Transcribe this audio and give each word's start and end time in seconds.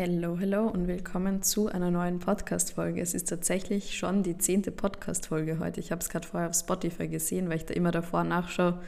Hello, 0.00 0.38
hello 0.38 0.68
und 0.68 0.86
willkommen 0.86 1.42
zu 1.42 1.66
einer 1.66 1.90
neuen 1.90 2.20
Podcast-Folge. 2.20 3.00
Es 3.00 3.14
ist 3.14 3.28
tatsächlich 3.28 3.98
schon 3.98 4.22
die 4.22 4.38
zehnte 4.38 4.70
Podcast-Folge 4.70 5.58
heute. 5.58 5.80
Ich 5.80 5.90
habe 5.90 6.00
es 6.00 6.08
gerade 6.08 6.24
vorher 6.24 6.48
auf 6.48 6.54
Spotify 6.54 7.08
gesehen, 7.08 7.48
weil 7.48 7.56
ich 7.56 7.64
da 7.64 7.74
immer 7.74 7.90
davor 7.90 8.22
nachschaue, 8.22 8.80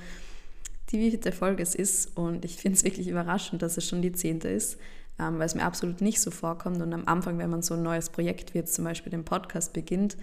die 0.90 1.00
wievielte 1.00 1.32
Folge 1.32 1.64
es 1.64 1.74
ist. 1.74 2.16
Und 2.16 2.44
ich 2.44 2.58
finde 2.58 2.76
es 2.76 2.84
wirklich 2.84 3.08
überraschend, 3.08 3.60
dass 3.60 3.76
es 3.76 3.88
schon 3.88 4.02
die 4.02 4.12
zehnte 4.12 4.46
ist, 4.46 4.78
ähm, 5.18 5.40
weil 5.40 5.46
es 5.46 5.56
mir 5.56 5.64
absolut 5.64 6.00
nicht 6.00 6.20
so 6.20 6.30
vorkommt. 6.30 6.80
Und 6.80 6.93
am 6.93 7.02
Anfang, 7.07 7.38
wenn 7.38 7.50
man 7.50 7.62
so 7.62 7.74
ein 7.74 7.82
neues 7.82 8.08
Projekt 8.11 8.54
wie 8.54 8.58
jetzt 8.58 8.74
zum 8.74 8.84
Beispiel 8.84 9.11
den 9.11 9.24
Podcast 9.24 9.72
beginnt, 9.72 10.16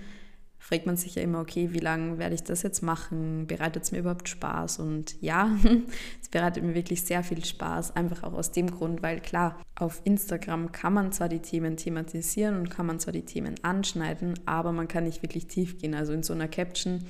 fragt 0.59 0.85
man 0.85 0.97
sich 0.97 1.15
ja 1.15 1.21
immer, 1.21 1.39
okay, 1.39 1.69
wie 1.71 1.79
lange 1.79 2.17
werde 2.17 2.35
ich 2.35 2.43
das 2.43 2.61
jetzt 2.61 2.81
machen? 2.81 3.47
Bereitet 3.47 3.83
es 3.83 3.91
mir 3.91 3.99
überhaupt 3.99 4.27
Spaß? 4.27 4.79
Und 4.79 5.21
ja, 5.21 5.55
es 6.21 6.29
bereitet 6.29 6.63
mir 6.63 6.73
wirklich 6.73 7.03
sehr 7.03 7.23
viel 7.23 7.43
Spaß, 7.45 7.95
einfach 7.95 8.23
auch 8.23 8.33
aus 8.33 8.51
dem 8.51 8.69
Grund, 8.69 9.01
weil 9.01 9.21
klar, 9.21 9.59
auf 9.75 10.01
Instagram 10.03 10.71
kann 10.71 10.93
man 10.93 11.11
zwar 11.11 11.29
die 11.29 11.39
Themen 11.39 11.77
thematisieren 11.77 12.59
und 12.59 12.69
kann 12.69 12.85
man 12.85 12.99
zwar 12.99 13.13
die 13.13 13.25
Themen 13.25 13.55
anschneiden, 13.63 14.39
aber 14.45 14.71
man 14.71 14.87
kann 14.87 15.05
nicht 15.05 15.21
wirklich 15.21 15.47
tief 15.47 15.77
gehen. 15.77 15.95
Also 15.95 16.13
in 16.13 16.23
so 16.23 16.33
einer 16.33 16.47
Caption 16.47 17.05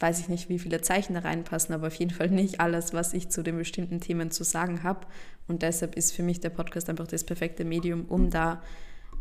weiß 0.00 0.20
ich 0.20 0.28
nicht, 0.28 0.48
wie 0.48 0.58
viele 0.58 0.80
Zeichen 0.80 1.14
da 1.14 1.20
reinpassen, 1.20 1.74
aber 1.74 1.88
auf 1.88 1.94
jeden 1.94 2.12
Fall 2.12 2.30
nicht 2.30 2.60
alles, 2.60 2.92
was 2.92 3.14
ich 3.14 3.30
zu 3.30 3.42
den 3.42 3.56
bestimmten 3.56 4.00
Themen 4.00 4.30
zu 4.30 4.44
sagen 4.44 4.82
habe. 4.82 5.06
Und 5.48 5.62
deshalb 5.62 5.96
ist 5.96 6.12
für 6.12 6.22
mich 6.22 6.40
der 6.40 6.50
Podcast 6.50 6.88
einfach 6.88 7.08
das 7.08 7.24
perfekte 7.24 7.64
Medium, 7.64 8.04
um 8.04 8.30
da 8.30 8.62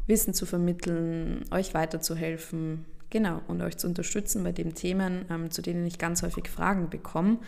Wissen 0.06 0.34
zu 0.34 0.46
vermitteln, 0.46 1.46
euch 1.52 1.74
weiterzuhelfen, 1.74 2.86
Genau, 3.10 3.42
und 3.48 3.62
euch 3.62 3.78
zu 3.78 3.88
unterstützen 3.88 4.44
bei 4.44 4.52
den 4.52 4.76
Themen, 4.76 5.26
ähm, 5.30 5.50
zu 5.50 5.62
denen 5.62 5.86
ich 5.86 5.98
ganz 5.98 6.24
häufig 6.24 6.50
Fragen 6.50 6.90
bekomme. 6.90 7.40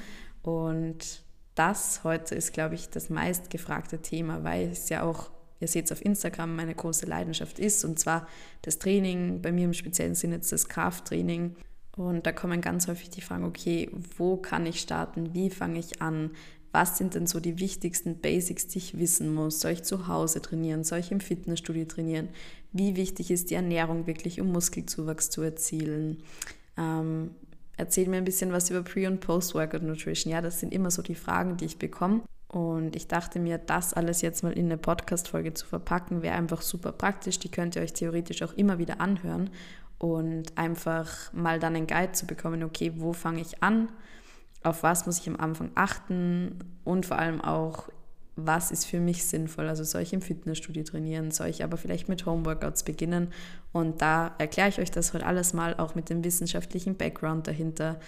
Und 0.42 1.24
das 1.56 2.04
heute 2.04 2.36
ist, 2.36 2.54
glaube 2.54 2.76
ich, 2.76 2.90
das 2.90 3.10
meistgefragte 3.10 4.02
Thema, 4.02 4.44
weil 4.44 4.70
es 4.70 4.88
ja 4.88 5.04
auch, 5.04 5.30
ihr 5.60 5.68
seht 5.68 5.86
es 5.86 5.92
auf 5.92 6.04
Instagram, 6.04 6.56
meine 6.56 6.74
große 6.74 7.06
Leidenschaft 7.06 7.60
ist. 7.60 7.84
Und 7.84 8.00
zwar 8.00 8.28
das 8.62 8.80
Training, 8.80 9.42
bei 9.42 9.52
mir 9.52 9.66
im 9.66 9.74
speziellen 9.74 10.16
Sinne 10.16 10.36
jetzt 10.36 10.52
das 10.54 10.70
Krafttraining. 10.70 11.56
Und 11.98 12.26
da 12.26 12.32
kommen 12.32 12.62
ganz 12.62 12.88
häufig 12.88 13.10
die 13.10 13.22
Fragen, 13.22 13.44
okay, 13.44 13.92
wo 14.18 14.38
kann 14.38 14.66
ich 14.66 14.80
starten? 14.80 15.34
Wie 15.34 15.50
fange 15.50 15.80
ich 15.80 16.02
an? 16.02 16.32
was 16.72 16.98
sind 16.98 17.16
denn 17.16 17.26
so 17.26 17.40
die 17.40 17.60
wichtigsten 17.60 18.20
Basics, 18.20 18.68
die 18.68 18.78
ich 18.78 18.98
wissen 19.00 19.34
muss? 19.34 19.60
Soll 19.60 19.72
ich 19.72 19.84
zu 19.84 20.08
Hause 20.08 20.42
trainieren? 20.42 20.84
Soll 20.84 21.00
ich 21.00 21.12
im 21.12 21.20
Fitnessstudio 21.20 21.86
trainieren? 21.86 22.30
Wie 22.72 22.96
wichtig 22.96 23.32
ist 23.32 23.50
die 23.50 23.56
Ernährung 23.56 24.08
wirklich, 24.08 24.40
um 24.40 24.52
Muskelzuwachs 24.52 25.30
zu 25.30 25.42
erzielen? 25.42 26.24
Ähm, 26.78 27.32
erzähl 27.78 28.08
mir 28.08 28.18
ein 28.18 28.26
bisschen 28.26 28.52
was 28.52 28.70
über 28.70 28.84
Pre- 28.84 29.08
und 29.08 29.20
Post-Workout 29.20 29.82
Nutrition. 29.82 30.32
Ja, 30.32 30.42
das 30.42 30.60
sind 30.60 30.74
immer 30.74 30.92
so 30.92 31.02
die 31.02 31.16
Fragen, 31.16 31.58
die 31.58 31.66
ich 31.66 31.80
bekomme. 31.80 32.22
Und 32.48 32.96
ich 32.96 33.08
dachte 33.08 33.40
mir, 33.40 33.58
das 33.58 33.94
alles 33.94 34.22
jetzt 34.22 34.44
mal 34.44 34.54
in 34.54 34.66
eine 34.66 34.78
Podcast-Folge 34.78 35.54
zu 35.54 35.66
verpacken, 35.66 36.22
wäre 36.22 36.36
einfach 36.36 36.62
super 36.62 36.92
praktisch. 36.92 37.40
Die 37.40 37.50
könnt 37.50 37.76
ihr 37.76 37.82
euch 37.82 37.94
theoretisch 37.94 38.42
auch 38.42 38.54
immer 38.54 38.80
wieder 38.80 39.02
anhören 39.02 39.50
und 40.00 40.58
einfach 40.58 41.32
mal 41.34 41.60
dann 41.60 41.76
einen 41.76 41.88
Guide 41.88 42.14
zu 42.14 42.26
bekommen, 42.26 42.64
okay, 42.64 42.94
wo 42.96 43.14
fange 43.14 43.42
ich 43.42 43.62
an? 43.62 43.90
auf 44.64 44.84
was 44.84 45.06
muss 45.06 45.20
ich 45.20 45.28
am 45.28 45.38
Anfang 45.38 45.72
achten 45.76 46.60
und 46.84 47.06
vor 47.06 47.18
allem 47.18 47.42
auch, 47.42 47.90
was 48.46 48.72
ist 48.72 48.86
für 48.86 49.00
mich 49.00 49.26
sinnvoll. 49.26 49.68
Also 49.68 49.84
soll 49.84 50.02
ich 50.02 50.14
im 50.14 50.22
Fitnessstudio 50.22 50.84
trainieren, 50.84 51.32
soll 51.32 51.48
ich 51.48 51.64
aber 51.64 51.78
vielleicht 51.78 52.10
mit 52.10 52.26
Homeworkouts 52.26 52.84
beginnen. 52.84 53.30
Und 53.72 54.02
da 54.02 54.36
erkläre 54.38 54.70
ich 54.70 54.80
euch 54.80 54.92
das 54.92 55.14
heute 55.14 55.26
alles 55.26 55.54
mal 55.54 55.76
auch 55.76 55.96
mit 55.96 56.10
dem 56.10 56.24
wissenschaftlichen 56.24 56.96
Background 56.96 57.48
dahinter. 57.48 58.00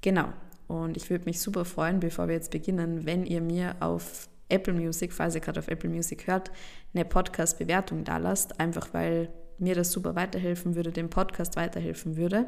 Genau. 0.00 0.28
Und 0.68 0.96
ich 0.96 1.10
würde 1.10 1.24
mich 1.24 1.40
super 1.40 1.64
freuen, 1.64 2.00
bevor 2.00 2.28
wir 2.28 2.34
jetzt 2.34 2.50
beginnen, 2.50 3.04
wenn 3.04 3.26
ihr 3.26 3.40
mir 3.40 3.76
auf 3.80 4.28
Apple 4.48 4.72
Music, 4.72 5.12
falls 5.12 5.34
ihr 5.34 5.40
gerade 5.40 5.60
auf 5.60 5.68
Apple 5.68 5.90
Music 5.90 6.26
hört, 6.26 6.50
eine 6.94 7.04
Podcast-Bewertung 7.04 8.04
da 8.04 8.18
lasst, 8.18 8.60
einfach 8.60 8.92
weil 8.92 9.28
mir 9.58 9.74
das 9.74 9.92
super 9.92 10.14
weiterhelfen 10.14 10.74
würde, 10.74 10.90
dem 10.90 11.10
Podcast 11.10 11.56
weiterhelfen 11.56 12.16
würde. 12.16 12.46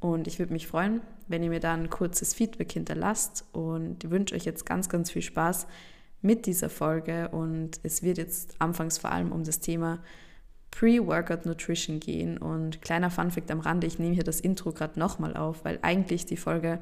Und 0.00 0.28
ich 0.28 0.38
würde 0.38 0.52
mich 0.52 0.66
freuen, 0.66 1.00
wenn 1.26 1.42
ihr 1.42 1.50
mir 1.50 1.60
da 1.60 1.74
ein 1.74 1.90
kurzes 1.90 2.34
Feedback 2.34 2.72
hinterlasst 2.72 3.44
und 3.52 4.10
wünsche 4.10 4.34
euch 4.34 4.44
jetzt 4.44 4.64
ganz, 4.64 4.88
ganz 4.88 5.10
viel 5.10 5.22
Spaß 5.22 5.66
mit 6.22 6.46
dieser 6.46 6.70
Folge. 6.70 7.28
Und 7.30 7.80
es 7.82 8.02
wird 8.02 8.18
jetzt 8.18 8.56
anfangs 8.58 8.98
vor 8.98 9.12
allem 9.12 9.32
um 9.32 9.44
das 9.44 9.60
Thema 9.60 10.00
Pre-Workout 10.70 11.46
Nutrition 11.46 12.00
gehen. 12.00 12.38
Und 12.38 12.82
kleiner 12.82 13.10
Funfact 13.10 13.50
am 13.50 13.60
Rande, 13.60 13.86
ich 13.86 13.98
nehme 13.98 14.14
hier 14.14 14.24
das 14.24 14.40
Intro 14.40 14.72
gerade 14.72 14.98
nochmal 14.98 15.36
auf, 15.36 15.64
weil 15.64 15.78
eigentlich 15.82 16.26
die 16.26 16.36
Folge 16.36 16.80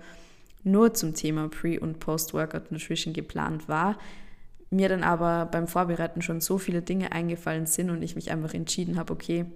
nur 0.64 0.94
zum 0.94 1.14
Thema 1.14 1.48
Pre- 1.48 1.80
und 1.80 2.00
Post-Workout 2.00 2.72
Nutrition 2.72 3.14
geplant 3.14 3.68
war. 3.68 3.98
Mir 4.70 4.88
dann 4.88 5.04
aber 5.04 5.46
beim 5.46 5.68
Vorbereiten 5.68 6.22
schon 6.22 6.40
so 6.40 6.58
viele 6.58 6.82
Dinge 6.82 7.12
eingefallen 7.12 7.66
sind 7.66 7.90
und 7.90 8.02
ich 8.02 8.16
mich 8.16 8.32
einfach 8.32 8.52
entschieden 8.52 8.98
habe, 8.98 9.12
okay, 9.12 9.46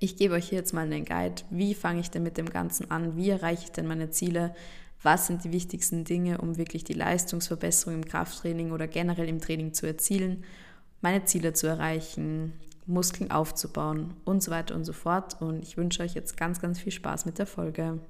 ich 0.00 0.16
gebe 0.16 0.34
euch 0.34 0.50
hier 0.50 0.58
jetzt 0.58 0.74
mal 0.74 0.84
einen 0.84 1.04
Guide. 1.04 1.42
Wie 1.50 1.74
fange 1.74 2.00
ich 2.00 2.10
denn 2.10 2.22
mit 2.22 2.36
dem 2.36 2.50
Ganzen 2.50 2.90
an? 2.90 3.16
Wie 3.16 3.30
erreiche 3.30 3.64
ich 3.64 3.72
denn 3.72 3.86
meine 3.86 4.10
Ziele? 4.10 4.54
Was 5.02 5.28
sind 5.28 5.44
die 5.44 5.52
wichtigsten 5.52 6.04
Dinge, 6.04 6.38
um 6.38 6.56
wirklich 6.56 6.82
die 6.82 6.92
Leistungsverbesserung 6.92 7.94
im 7.94 8.04
Krafttraining 8.04 8.72
oder 8.72 8.88
generell 8.88 9.28
im 9.28 9.40
Training 9.40 9.72
zu 9.72 9.86
erzielen, 9.86 10.44
meine 11.00 11.24
Ziele 11.24 11.52
zu 11.52 11.68
erreichen, 11.68 12.54
Muskeln 12.86 13.30
aufzubauen 13.30 14.14
und 14.24 14.42
so 14.42 14.50
weiter 14.50 14.74
und 14.74 14.84
so 14.84 14.92
fort. 14.92 15.40
Und 15.40 15.62
ich 15.62 15.76
wünsche 15.76 16.02
euch 16.02 16.14
jetzt 16.14 16.36
ganz, 16.36 16.60
ganz 16.60 16.80
viel 16.80 16.92
Spaß 16.92 17.26
mit 17.26 17.38
der 17.38 17.46
Folge. 17.46 18.00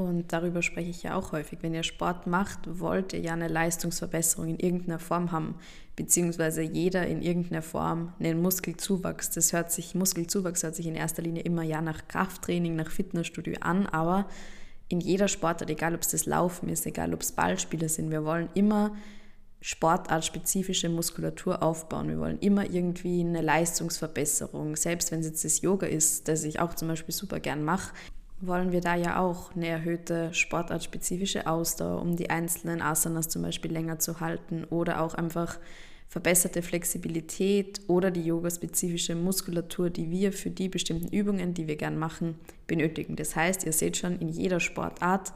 Und 0.00 0.32
darüber 0.32 0.62
spreche 0.62 0.88
ich 0.88 1.02
ja 1.02 1.14
auch 1.14 1.32
häufig. 1.32 1.58
Wenn 1.60 1.74
ihr 1.74 1.82
Sport 1.82 2.26
macht, 2.26 2.60
wollt 2.80 3.12
ihr 3.12 3.20
ja 3.20 3.34
eine 3.34 3.48
Leistungsverbesserung 3.48 4.48
in 4.48 4.58
irgendeiner 4.58 4.98
Form 4.98 5.30
haben, 5.30 5.56
beziehungsweise 5.94 6.62
jeder 6.62 7.06
in 7.06 7.20
irgendeiner 7.20 7.60
Form 7.60 8.14
einen 8.18 8.40
Muskelzuwachs. 8.40 9.28
Das 9.28 9.52
hört 9.52 9.70
sich, 9.70 9.94
Muskelzuwachs 9.94 10.62
hört 10.62 10.74
sich 10.74 10.86
in 10.86 10.94
erster 10.94 11.20
Linie 11.20 11.42
immer 11.42 11.64
ja 11.64 11.82
nach 11.82 12.08
Krafttraining, 12.08 12.76
nach 12.76 12.90
Fitnessstudio 12.90 13.56
an, 13.60 13.86
aber 13.88 14.26
in 14.88 15.00
jeder 15.00 15.28
Sportart, 15.28 15.68
egal 15.68 15.94
ob 15.94 16.00
es 16.00 16.08
das 16.08 16.24
Laufen 16.24 16.70
ist, 16.70 16.86
egal 16.86 17.12
ob 17.12 17.20
es 17.20 17.32
Ballspiele 17.32 17.90
sind, 17.90 18.10
wir 18.10 18.24
wollen 18.24 18.48
immer 18.54 18.96
sportartspezifische 19.60 20.88
Muskulatur 20.88 21.62
aufbauen. 21.62 22.08
Wir 22.08 22.18
wollen 22.18 22.38
immer 22.38 22.70
irgendwie 22.70 23.20
eine 23.20 23.42
Leistungsverbesserung. 23.42 24.76
Selbst 24.76 25.12
wenn 25.12 25.20
es 25.20 25.26
jetzt 25.26 25.44
das 25.44 25.60
Yoga 25.60 25.86
ist, 25.86 26.26
das 26.26 26.44
ich 26.44 26.58
auch 26.58 26.72
zum 26.72 26.88
Beispiel 26.88 27.14
super 27.14 27.38
gern 27.38 27.62
mache, 27.62 27.92
wollen 28.40 28.72
wir 28.72 28.80
da 28.80 28.96
ja 28.96 29.18
auch 29.20 29.54
eine 29.54 29.68
erhöhte 29.68 30.32
sportartspezifische 30.32 31.46
Ausdauer, 31.46 32.00
um 32.00 32.16
die 32.16 32.30
einzelnen 32.30 32.80
Asanas 32.80 33.28
zum 33.28 33.42
Beispiel 33.42 33.70
länger 33.70 33.98
zu 33.98 34.20
halten 34.20 34.64
oder 34.64 35.02
auch 35.02 35.14
einfach 35.14 35.58
verbesserte 36.08 36.62
Flexibilität 36.62 37.82
oder 37.86 38.10
die 38.10 38.24
yogaspezifische 38.24 39.14
Muskulatur, 39.14 39.90
die 39.90 40.10
wir 40.10 40.32
für 40.32 40.50
die 40.50 40.68
bestimmten 40.68 41.14
Übungen, 41.14 41.54
die 41.54 41.68
wir 41.68 41.76
gern 41.76 41.98
machen, 41.98 42.34
benötigen. 42.66 43.14
Das 43.14 43.36
heißt, 43.36 43.64
ihr 43.64 43.72
seht 43.72 43.96
schon, 43.96 44.18
in 44.18 44.28
jeder 44.28 44.58
Sportart 44.58 45.32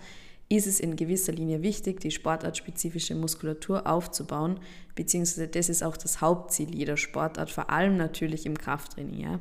ist 0.48 0.66
es 0.66 0.80
in 0.80 0.96
gewisser 0.96 1.32
Linie 1.32 1.62
wichtig, 1.62 2.00
die 2.00 2.10
sportartspezifische 2.10 3.14
Muskulatur 3.14 3.86
aufzubauen, 3.86 4.58
beziehungsweise 4.94 5.46
das 5.46 5.68
ist 5.68 5.82
auch 5.82 5.96
das 5.96 6.20
Hauptziel 6.20 6.74
jeder 6.74 6.96
Sportart, 6.96 7.50
vor 7.50 7.70
allem 7.70 7.96
natürlich 7.96 8.44
im 8.44 8.58
Krafttraining. 8.58 9.20
Ja. 9.20 9.40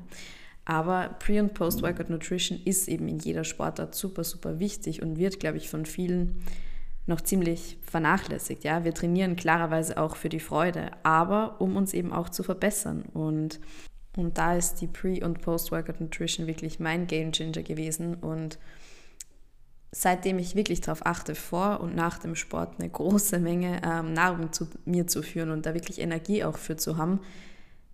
Aber 0.66 1.16
Pre- 1.20 1.42
und 1.42 1.54
Post-Workout 1.54 2.10
Nutrition 2.10 2.60
ist 2.64 2.88
eben 2.88 3.08
in 3.08 3.20
jeder 3.20 3.44
Sportart 3.44 3.96
super, 3.96 4.24
super 4.24 4.60
wichtig 4.60 5.02
und 5.02 5.18
wird, 5.18 5.40
glaube 5.40 5.58
ich, 5.58 5.70
von 5.70 5.86
vielen 5.86 6.42
noch 7.06 7.22
ziemlich 7.22 7.78
vernachlässigt. 7.82 8.64
Ja, 8.64 8.86
wir 8.86 8.94
trainieren 8.94 9.36
klarerweise 9.36 9.98
auch 9.98 10.16
für 10.16 10.30
die 10.30 10.40
Freude, 10.40 10.92
aber 11.04 11.60
um 11.60 11.76
uns 11.76 11.94
eben 11.94 12.14
auch 12.14 12.30
zu 12.30 12.44
verbessern. 12.44 13.04
Und, 13.14 13.60
und 14.16 14.38
da 14.38 14.56
ist 14.56 14.76
die 14.76 14.88
Pre- 14.88 15.26
und 15.26 15.42
Post-Workout 15.42 16.00
Nutrition 16.00 16.48
wirklich 16.48 16.80
mein 16.80 17.08
Game 17.08 17.34
Changer 17.34 17.62
gewesen. 17.64 18.16
Und 18.16 18.58
seitdem 19.92 20.40
ich 20.40 20.56
wirklich 20.56 20.80
darauf 20.80 21.06
achte, 21.06 21.36
vor 21.36 21.82
und 21.82 21.94
nach 21.94 22.20
dem 22.20 22.36
Sport 22.36 22.80
eine 22.80 22.90
große 22.90 23.40
Menge 23.40 23.82
ähm, 23.84 24.14
Nahrung 24.14 24.54
zu 24.54 24.68
mir 24.86 25.06
zu 25.08 25.24
führen 25.24 25.52
und 25.52 25.66
da 25.66 25.74
wirklich 25.74 26.00
Energie 26.00 26.46
auch 26.46 26.58
für 26.58 26.78
zu 26.78 26.96
haben, 26.96 27.20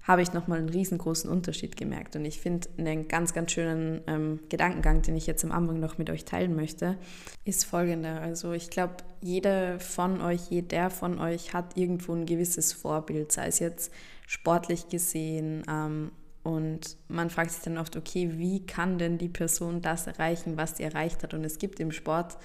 habe 0.04 0.22
ich 0.22 0.34
nochmal 0.34 0.60
einen 0.60 0.70
riesengroßen 0.70 1.30
Unterschied 1.30 1.78
gemerkt. 1.78 2.16
Und 2.16 2.26
ich 2.26 2.40
finde 2.40 2.68
einen 2.78 3.08
ganz, 3.08 3.34
ganz 3.34 3.52
schönen 3.52 4.02
ähm, 4.08 4.40
Gedankengang, 4.50 5.02
den 5.02 5.16
ich 5.16 5.28
jetzt 5.28 5.44
am 5.44 5.52
Anfang 5.52 5.80
noch 5.80 5.98
mit 5.98 6.10
euch 6.10 6.26
teilen 6.26 6.56
möchte, 6.56 6.98
ist 7.46 7.66
folgender. 7.66 8.22
Also 8.22 8.54
ich 8.54 8.70
glaube, 8.70 8.96
jeder 9.22 9.80
von 9.80 10.22
euch, 10.22 10.50
jeder 10.50 10.90
von 10.90 11.20
euch 11.20 11.54
hat 11.54 11.78
irgendwo 11.78 12.14
ein 12.14 12.26
gewisses 12.26 12.74
Vorbild, 12.74 13.32
sei 13.32 13.48
es 13.48 13.60
jetzt 13.60 13.92
sportlich 14.26 14.90
gesehen. 14.90 15.64
Ähm, 15.70 16.12
und 16.44 16.98
man 17.10 17.30
fragt 17.30 17.52
sich 17.52 17.62
dann 17.64 17.78
oft, 17.78 17.96
okay, 17.96 18.32
wie 18.38 18.66
kann 18.66 18.98
denn 18.98 19.18
die 19.18 19.30
Person 19.30 19.82
das 19.82 20.08
erreichen, 20.08 20.58
was 20.58 20.78
sie 20.78 20.84
erreicht 20.84 21.22
hat? 21.24 21.34
Und 21.34 21.44
es 21.44 21.60
gibt 21.60 21.80
im 21.80 21.92
Sport 21.92 22.38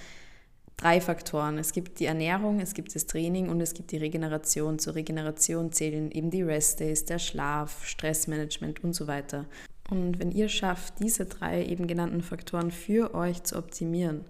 drei 0.76 1.00
Faktoren. 1.00 1.58
Es 1.58 1.72
gibt 1.72 2.00
die 2.00 2.06
Ernährung, 2.06 2.60
es 2.60 2.74
gibt 2.74 2.94
das 2.94 3.06
Training 3.06 3.48
und 3.48 3.60
es 3.60 3.74
gibt 3.74 3.92
die 3.92 3.96
Regeneration. 3.96 4.78
Zur 4.78 4.94
Regeneration 4.94 5.72
zählen 5.72 6.10
eben 6.10 6.30
die 6.30 6.42
Rest 6.42 6.80
Days, 6.80 7.04
der 7.04 7.18
Schlaf, 7.18 7.84
Stressmanagement 7.86 8.82
und 8.82 8.94
so 8.94 9.06
weiter. 9.06 9.46
Und 9.90 10.18
wenn 10.18 10.32
ihr 10.32 10.48
schafft, 10.48 11.00
diese 11.00 11.26
drei 11.26 11.64
eben 11.64 11.86
genannten 11.86 12.22
Faktoren 12.22 12.70
für 12.70 13.14
euch 13.14 13.42
zu 13.42 13.56
optimieren, 13.56 14.24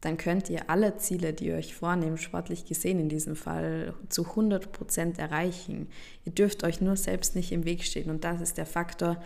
dann 0.00 0.16
könnt 0.16 0.48
ihr 0.48 0.70
alle 0.70 0.96
Ziele, 0.96 1.32
die 1.32 1.46
ihr 1.46 1.56
euch 1.56 1.74
vornehmt, 1.74 2.20
sportlich 2.20 2.64
gesehen 2.64 3.00
in 3.00 3.08
diesem 3.08 3.34
Fall, 3.34 3.94
zu 4.08 4.24
100 4.24 4.70
Prozent 4.70 5.18
erreichen. 5.18 5.88
Ihr 6.24 6.32
dürft 6.32 6.62
euch 6.62 6.80
nur 6.80 6.96
selbst 6.96 7.34
nicht 7.34 7.50
im 7.50 7.64
Weg 7.64 7.82
stehen. 7.82 8.10
Und 8.10 8.22
das 8.22 8.40
ist 8.40 8.58
der 8.58 8.66
Faktor, 8.66 9.20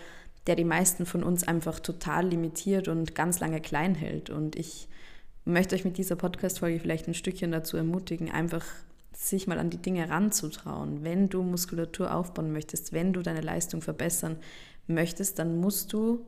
der 0.46 0.56
die 0.56 0.64
meisten 0.64 1.04
von 1.04 1.22
uns 1.24 1.46
einfach 1.46 1.78
total 1.78 2.28
limitiert 2.28 2.88
und 2.88 3.14
ganz 3.14 3.40
lange 3.40 3.60
klein 3.60 3.94
hält. 3.94 4.30
Und 4.30 4.56
ich 4.56 4.88
möchte 5.44 5.74
euch 5.74 5.84
mit 5.84 5.98
dieser 5.98 6.16
Podcast-Folge 6.16 6.80
vielleicht 6.80 7.08
ein 7.08 7.14
Stückchen 7.14 7.52
dazu 7.52 7.76
ermutigen, 7.76 8.30
einfach 8.30 8.64
sich 9.12 9.46
mal 9.46 9.58
an 9.58 9.70
die 9.70 9.78
Dinge 9.78 10.08
ranzutrauen. 10.08 11.04
Wenn 11.04 11.28
du 11.28 11.42
Muskulatur 11.42 12.14
aufbauen 12.14 12.52
möchtest, 12.52 12.92
wenn 12.92 13.12
du 13.12 13.22
deine 13.22 13.40
Leistung 13.40 13.82
verbessern 13.82 14.36
möchtest, 14.86 15.38
dann 15.38 15.60
musst 15.60 15.92
du 15.92 16.24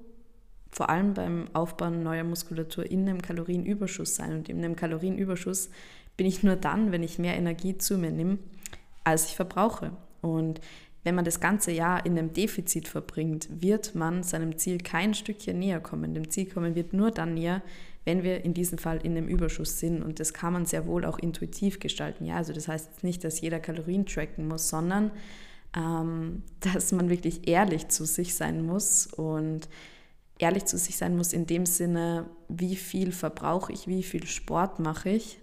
vor 0.70 0.90
allem 0.90 1.14
beim 1.14 1.49
Aufbauen 1.52 2.02
neuer 2.02 2.25
Muskulatur 2.25 2.90
in 2.90 3.08
einem 3.08 3.22
Kalorienüberschuss 3.22 4.16
sein. 4.16 4.32
Und 4.32 4.49
in 4.49 4.58
einem 4.58 4.76
Kalorienüberschuss 4.76 5.70
bin 6.17 6.26
ich 6.26 6.43
nur 6.43 6.56
dann, 6.56 6.93
wenn 6.93 7.02
ich 7.02 7.19
mehr 7.19 7.37
Energie 7.37 7.78
zu 7.78 7.96
mir 7.96 8.10
nehme, 8.10 8.38
als 9.05 9.26
ich 9.26 9.37
verbrauche. 9.37 9.93
Und 10.20 10.60
wenn 11.05 11.15
man 11.15 11.25
das 11.25 11.39
ganze 11.39 11.71
Jahr 11.71 12.05
in 12.05 12.19
einem 12.19 12.33
Defizit 12.33 12.89
verbringt, 12.89 13.49
wird 13.51 13.95
man 13.95 14.23
seinem 14.23 14.56
Ziel 14.59 14.79
kein 14.79 15.15
Stückchen 15.15 15.59
näher 15.59 15.81
kommen. 15.81 16.15
Dem 16.15 16.31
Ziel 16.31 16.47
kommen 16.47 16.75
wird 16.75 16.95
nur 16.95 17.11
dann 17.11 17.35
näher, 17.35 17.62
wenn 18.05 18.23
wir 18.23 18.45
in 18.45 18.55
diesem 18.55 18.79
Fall 18.79 18.99
in 19.03 19.17
einem 19.17 19.29
Überschuss 19.29 19.79
sind. 19.79 20.03
Und 20.03 20.19
das 20.19 20.33
kann 20.33 20.55
man 20.55 20.67
sehr 20.67 20.87
wohl 20.87 21.05
auch 21.05 21.19
intuitiv 21.19 21.79
gestalten. 21.79 22.25
Ja, 22.25 22.37
also 22.37 22.53
das 22.53 22.69
heißt 22.69 23.05
nicht, 23.05 23.23
dass 23.23 23.41
jeder 23.41 23.61
Kalorien 23.61 24.06
tracken 24.06 24.49
muss, 24.49 24.69
sondern 24.69 25.11
ähm, 25.77 26.43
dass 26.61 26.93
man 26.93 27.11
wirklich 27.11 27.49
ehrlich 27.49 27.89
zu 27.89 28.06
sich 28.06 28.35
sein 28.35 28.65
muss 28.65 29.06
und 29.06 29.69
ehrlich 30.39 30.65
zu 30.65 30.79
sich 30.79 30.97
sein 30.97 31.17
muss 31.17 31.33
in 31.33 31.47
dem 31.47 31.67
Sinne, 31.67 32.27
wie 32.49 32.77
viel 32.77 33.12
verbrauche 33.12 33.73
ich, 33.73 33.87
wie 33.87 34.03
viel 34.03 34.27
Sport 34.27 34.81
mache 34.81 35.11
ich, 35.11 35.39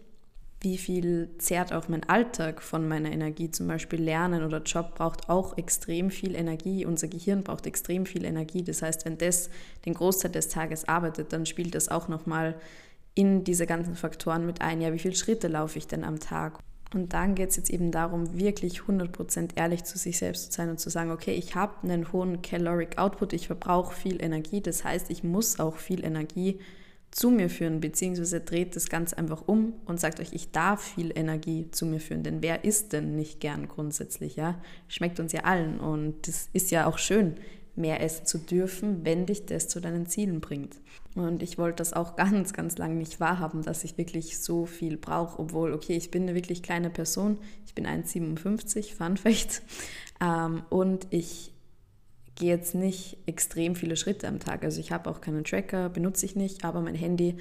wie 0.62 0.78
viel 0.78 1.30
zehrt 1.40 1.74
auch 1.74 1.88
mein 1.88 2.08
Alltag 2.08 2.62
von 2.62 2.88
meiner 2.88 3.12
Energie. 3.12 3.50
Zum 3.50 3.68
Beispiel 3.68 4.00
Lernen 4.00 4.44
oder 4.44 4.62
Job 4.62 4.94
braucht 4.94 5.28
auch 5.28 5.58
extrem 5.58 6.12
viel 6.12 6.36
Energie. 6.36 6.86
Unser 6.86 7.08
Gehirn 7.08 7.44
braucht 7.44 7.66
extrem 7.66 8.06
viel 8.06 8.24
Energie. 8.26 8.64
Das 8.64 8.84
heißt, 8.84 9.06
wenn 9.06 9.18
das 9.18 9.50
den 9.86 9.96
Großteil 9.96 10.32
des 10.32 10.50
Tages 10.50 10.88
arbeitet, 10.88 11.34
dann 11.34 11.48
spielt 11.48 11.74
das 11.74 11.90
auch 11.90 12.08
nochmal 12.08 12.56
in 13.16 13.44
diese 13.44 13.66
ganzen 13.66 13.96
Faktoren 13.96 14.46
mit 14.46 14.62
ein. 14.62 14.82
Ja, 14.82 14.94
wie 14.94 15.00
viele 15.00 15.16
Schritte 15.16 15.48
laufe 15.48 15.80
ich 15.80 15.88
denn 15.88 16.04
am 16.04 16.20
Tag? 16.20 16.60
Und 16.94 17.14
dann 17.14 17.34
geht 17.36 17.50
es 17.50 17.56
jetzt 17.56 17.70
eben 17.70 17.92
darum, 17.92 18.38
wirklich 18.38 18.82
100% 18.82 19.52
ehrlich 19.56 19.84
zu 19.86 19.98
sich 19.98 20.18
selbst 20.20 20.52
zu 20.52 20.58
sein 20.58 20.70
und 20.70 20.80
zu 20.80 20.90
sagen, 20.90 21.10
okay, 21.10 21.32
ich 21.32 21.56
habe 21.56 21.74
einen 21.84 22.12
hohen 22.12 22.42
Caloric 22.42 22.98
Output, 22.98 23.34
ich 23.34 23.48
verbrauche 23.48 23.96
viel 23.96 24.22
Energie, 24.22 24.62
das 24.62 24.84
heißt, 24.84 25.10
ich 25.10 25.24
muss 25.24 25.60
auch 25.60 25.78
viel 25.78 26.04
Energie 26.04 26.60
zu 27.12 27.30
mir 27.30 27.50
führen, 27.50 27.82
beziehungsweise 27.82 28.40
dreht 28.40 28.76
das 28.76 28.90
Ganze 28.90 29.18
einfach 29.18 29.44
um 29.46 29.74
und 29.86 30.00
sagt 30.00 30.20
euch, 30.20 30.32
ich 30.34 30.52
darf 30.52 30.82
viel 30.82 31.12
Energie 31.14 31.70
zu 31.72 31.86
mir 31.86 32.00
führen, 32.00 32.24
denn 32.24 32.42
wer 32.42 32.64
isst 32.64 32.94
denn 32.94 33.16
nicht 33.16 33.40
gern 33.42 33.68
grundsätzlich, 33.68 34.38
ja? 34.38 34.62
Schmeckt 34.88 35.20
uns 35.20 35.34
ja 35.34 35.42
allen 35.42 35.80
und 35.80 36.28
das 36.28 36.50
ist 36.54 36.72
ja 36.72 36.88
auch 36.88 36.98
schön, 36.98 37.36
mehr 37.76 38.02
essen 38.02 38.26
zu 38.26 38.38
dürfen, 38.38 39.06
wenn 39.06 39.26
dich 39.26 39.46
das 39.46 39.68
zu 39.68 39.80
deinen 39.80 40.06
Zielen 40.06 40.42
bringt. 40.42 40.78
Und 41.16 41.44
ich 41.44 41.58
wollte 41.58 41.78
das 41.78 41.94
auch 41.94 42.16
ganz, 42.18 42.54
ganz 42.54 42.78
lange 42.78 42.96
nicht 42.96 43.20
wahrhaben, 43.20 43.62
dass 43.62 43.84
ich 43.84 43.98
wirklich 43.98 44.40
so 44.40 44.66
viel 44.66 44.98
brauche, 44.98 45.40
obwohl, 45.40 45.74
okay, 45.74 45.96
ich 45.96 46.12
bin 46.12 46.24
eine 46.24 46.36
wirklich 46.36 46.64
kleine 46.64 46.90
Person, 46.90 47.38
ich 47.66 47.76
bin 47.76 47.86
1,57, 47.86 48.96
Fun 48.96 49.16
ähm, 50.22 50.64
und 50.70 51.08
ich 51.10 51.51
gehe 52.36 52.50
jetzt 52.50 52.76
nicht 52.76 53.18
extrem 53.26 53.76
viele 53.76 53.96
Schritte 53.96 54.28
am 54.28 54.40
Tag. 54.40 54.64
Also 54.64 54.80
ich 54.80 54.92
habe 54.92 55.10
auch 55.10 55.22
keinen 55.22 55.44
Tracker, 55.44 55.90
benutze 55.90 56.26
ich 56.26 56.36
nicht, 56.36 56.64
aber 56.64 56.82
mein 56.82 56.96
Handy 56.96 57.38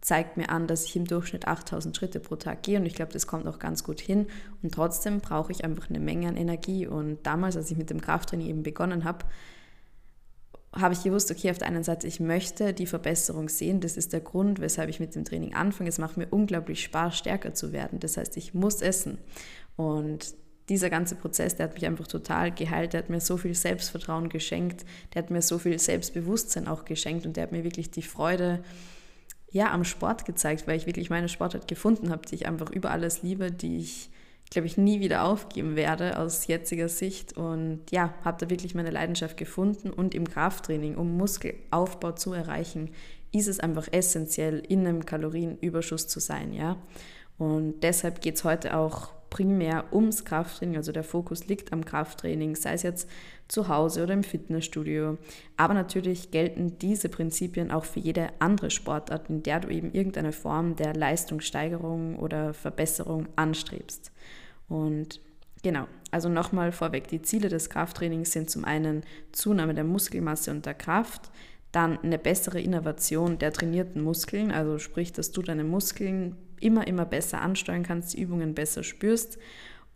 zeigt 0.00 0.36
mir 0.36 0.50
an, 0.50 0.66
dass 0.66 0.84
ich 0.84 0.96
im 0.96 1.06
Durchschnitt 1.06 1.48
8000 1.48 1.96
Schritte 1.96 2.20
pro 2.20 2.36
Tag 2.36 2.62
gehe 2.62 2.78
und 2.78 2.84
ich 2.84 2.94
glaube, 2.94 3.12
das 3.12 3.26
kommt 3.26 3.46
auch 3.46 3.58
ganz 3.58 3.84
gut 3.84 4.00
hin 4.00 4.26
und 4.62 4.74
trotzdem 4.74 5.20
brauche 5.20 5.50
ich 5.50 5.64
einfach 5.64 5.88
eine 5.88 5.98
Menge 6.00 6.28
an 6.28 6.36
Energie 6.36 6.86
und 6.86 7.26
damals, 7.26 7.56
als 7.56 7.70
ich 7.70 7.78
mit 7.78 7.88
dem 7.88 8.02
Krafttraining 8.02 8.48
eben 8.48 8.62
begonnen 8.62 9.04
habe, 9.04 9.24
habe 10.76 10.94
ich 10.94 11.02
gewusst, 11.02 11.30
okay, 11.30 11.50
auf 11.50 11.58
der 11.58 11.68
einen 11.68 11.84
Seite, 11.84 12.06
ich 12.06 12.20
möchte 12.20 12.74
die 12.74 12.86
Verbesserung 12.86 13.48
sehen. 13.48 13.80
Das 13.80 13.96
ist 13.96 14.12
der 14.12 14.20
Grund, 14.20 14.60
weshalb 14.60 14.88
ich 14.88 15.00
mit 15.00 15.14
dem 15.14 15.24
Training 15.24 15.54
anfange. 15.54 15.88
Es 15.88 15.98
macht 15.98 16.16
mir 16.16 16.26
unglaublich 16.28 16.82
Spaß, 16.82 17.16
stärker 17.16 17.54
zu 17.54 17.72
werden. 17.72 18.00
Das 18.00 18.16
heißt, 18.16 18.36
ich 18.36 18.54
muss 18.54 18.82
essen. 18.82 19.18
Und 19.76 20.34
dieser 20.68 20.88
ganze 20.90 21.14
Prozess, 21.14 21.56
der 21.56 21.66
hat 21.66 21.74
mich 21.74 21.86
einfach 21.86 22.06
total 22.06 22.50
geheilt. 22.50 22.92
Der 22.92 22.98
hat 23.02 23.10
mir 23.10 23.20
so 23.20 23.36
viel 23.36 23.54
Selbstvertrauen 23.54 24.28
geschenkt. 24.28 24.84
Der 25.12 25.22
hat 25.22 25.30
mir 25.30 25.42
so 25.42 25.58
viel 25.58 25.78
Selbstbewusstsein 25.78 26.68
auch 26.68 26.84
geschenkt. 26.84 27.26
Und 27.26 27.36
der 27.36 27.44
hat 27.44 27.52
mir 27.52 27.64
wirklich 27.64 27.90
die 27.90 28.02
Freude 28.02 28.62
ja, 29.50 29.72
am 29.72 29.84
Sport 29.84 30.24
gezeigt, 30.24 30.66
weil 30.66 30.76
ich 30.76 30.86
wirklich 30.86 31.10
meine 31.10 31.28
Sportart 31.28 31.68
gefunden 31.68 32.10
habe, 32.10 32.26
die 32.26 32.34
ich 32.34 32.46
einfach 32.46 32.70
über 32.70 32.90
alles 32.90 33.22
liebe, 33.22 33.52
die 33.52 33.78
ich 33.78 34.10
glaube 34.50 34.66
ich, 34.66 34.76
nie 34.76 35.00
wieder 35.00 35.24
aufgeben 35.24 35.74
werde 35.74 36.18
aus 36.18 36.46
jetziger 36.46 36.88
Sicht. 36.88 37.36
Und 37.36 37.80
ja, 37.90 38.14
habe 38.24 38.38
da 38.40 38.50
wirklich 38.50 38.74
meine 38.74 38.90
Leidenschaft 38.90 39.36
gefunden. 39.36 39.90
Und 39.90 40.14
im 40.14 40.28
Krafttraining, 40.28 40.96
um 40.96 41.16
Muskelaufbau 41.16 42.12
zu 42.12 42.32
erreichen, 42.32 42.90
ist 43.32 43.48
es 43.48 43.60
einfach 43.60 43.88
essentiell, 43.90 44.62
in 44.68 44.86
einem 44.86 45.04
Kalorienüberschuss 45.04 46.08
zu 46.08 46.20
sein. 46.20 46.52
Ja? 46.52 46.76
Und 47.36 47.80
deshalb 47.80 48.20
geht 48.20 48.36
es 48.36 48.44
heute 48.44 48.76
auch 48.76 49.10
primär 49.34 49.92
ums 49.92 50.24
Krafttraining. 50.24 50.76
Also 50.76 50.92
der 50.92 51.02
Fokus 51.02 51.48
liegt 51.48 51.72
am 51.72 51.84
Krafttraining, 51.84 52.54
sei 52.54 52.74
es 52.74 52.84
jetzt 52.84 53.10
zu 53.48 53.66
Hause 53.66 54.04
oder 54.04 54.14
im 54.14 54.22
Fitnessstudio. 54.22 55.18
Aber 55.56 55.74
natürlich 55.74 56.30
gelten 56.30 56.78
diese 56.78 57.08
Prinzipien 57.08 57.72
auch 57.72 57.84
für 57.84 57.98
jede 57.98 58.28
andere 58.38 58.70
Sportart, 58.70 59.28
in 59.28 59.42
der 59.42 59.58
du 59.58 59.70
eben 59.70 59.92
irgendeine 59.92 60.30
Form 60.30 60.76
der 60.76 60.94
Leistungssteigerung 60.94 62.16
oder 62.16 62.54
Verbesserung 62.54 63.26
anstrebst. 63.34 64.12
Und 64.68 65.20
genau, 65.64 65.88
also 66.12 66.28
nochmal 66.28 66.70
vorweg, 66.70 67.08
die 67.08 67.22
Ziele 67.22 67.48
des 67.48 67.68
Krafttrainings 67.70 68.30
sind 68.30 68.50
zum 68.50 68.64
einen 68.64 69.02
Zunahme 69.32 69.74
der 69.74 69.82
Muskelmasse 69.82 70.52
und 70.52 70.64
der 70.64 70.74
Kraft, 70.74 71.32
dann 71.72 71.98
eine 71.98 72.20
bessere 72.20 72.60
Innovation 72.60 73.38
der 73.38 73.52
trainierten 73.52 74.00
Muskeln, 74.00 74.52
also 74.52 74.78
sprich, 74.78 75.12
dass 75.12 75.32
du 75.32 75.42
deine 75.42 75.64
Muskeln 75.64 76.36
immer, 76.64 76.86
immer 76.86 77.04
besser 77.04 77.40
ansteuern 77.40 77.82
kannst, 77.82 78.14
die 78.14 78.22
Übungen 78.22 78.54
besser 78.54 78.82
spürst 78.82 79.38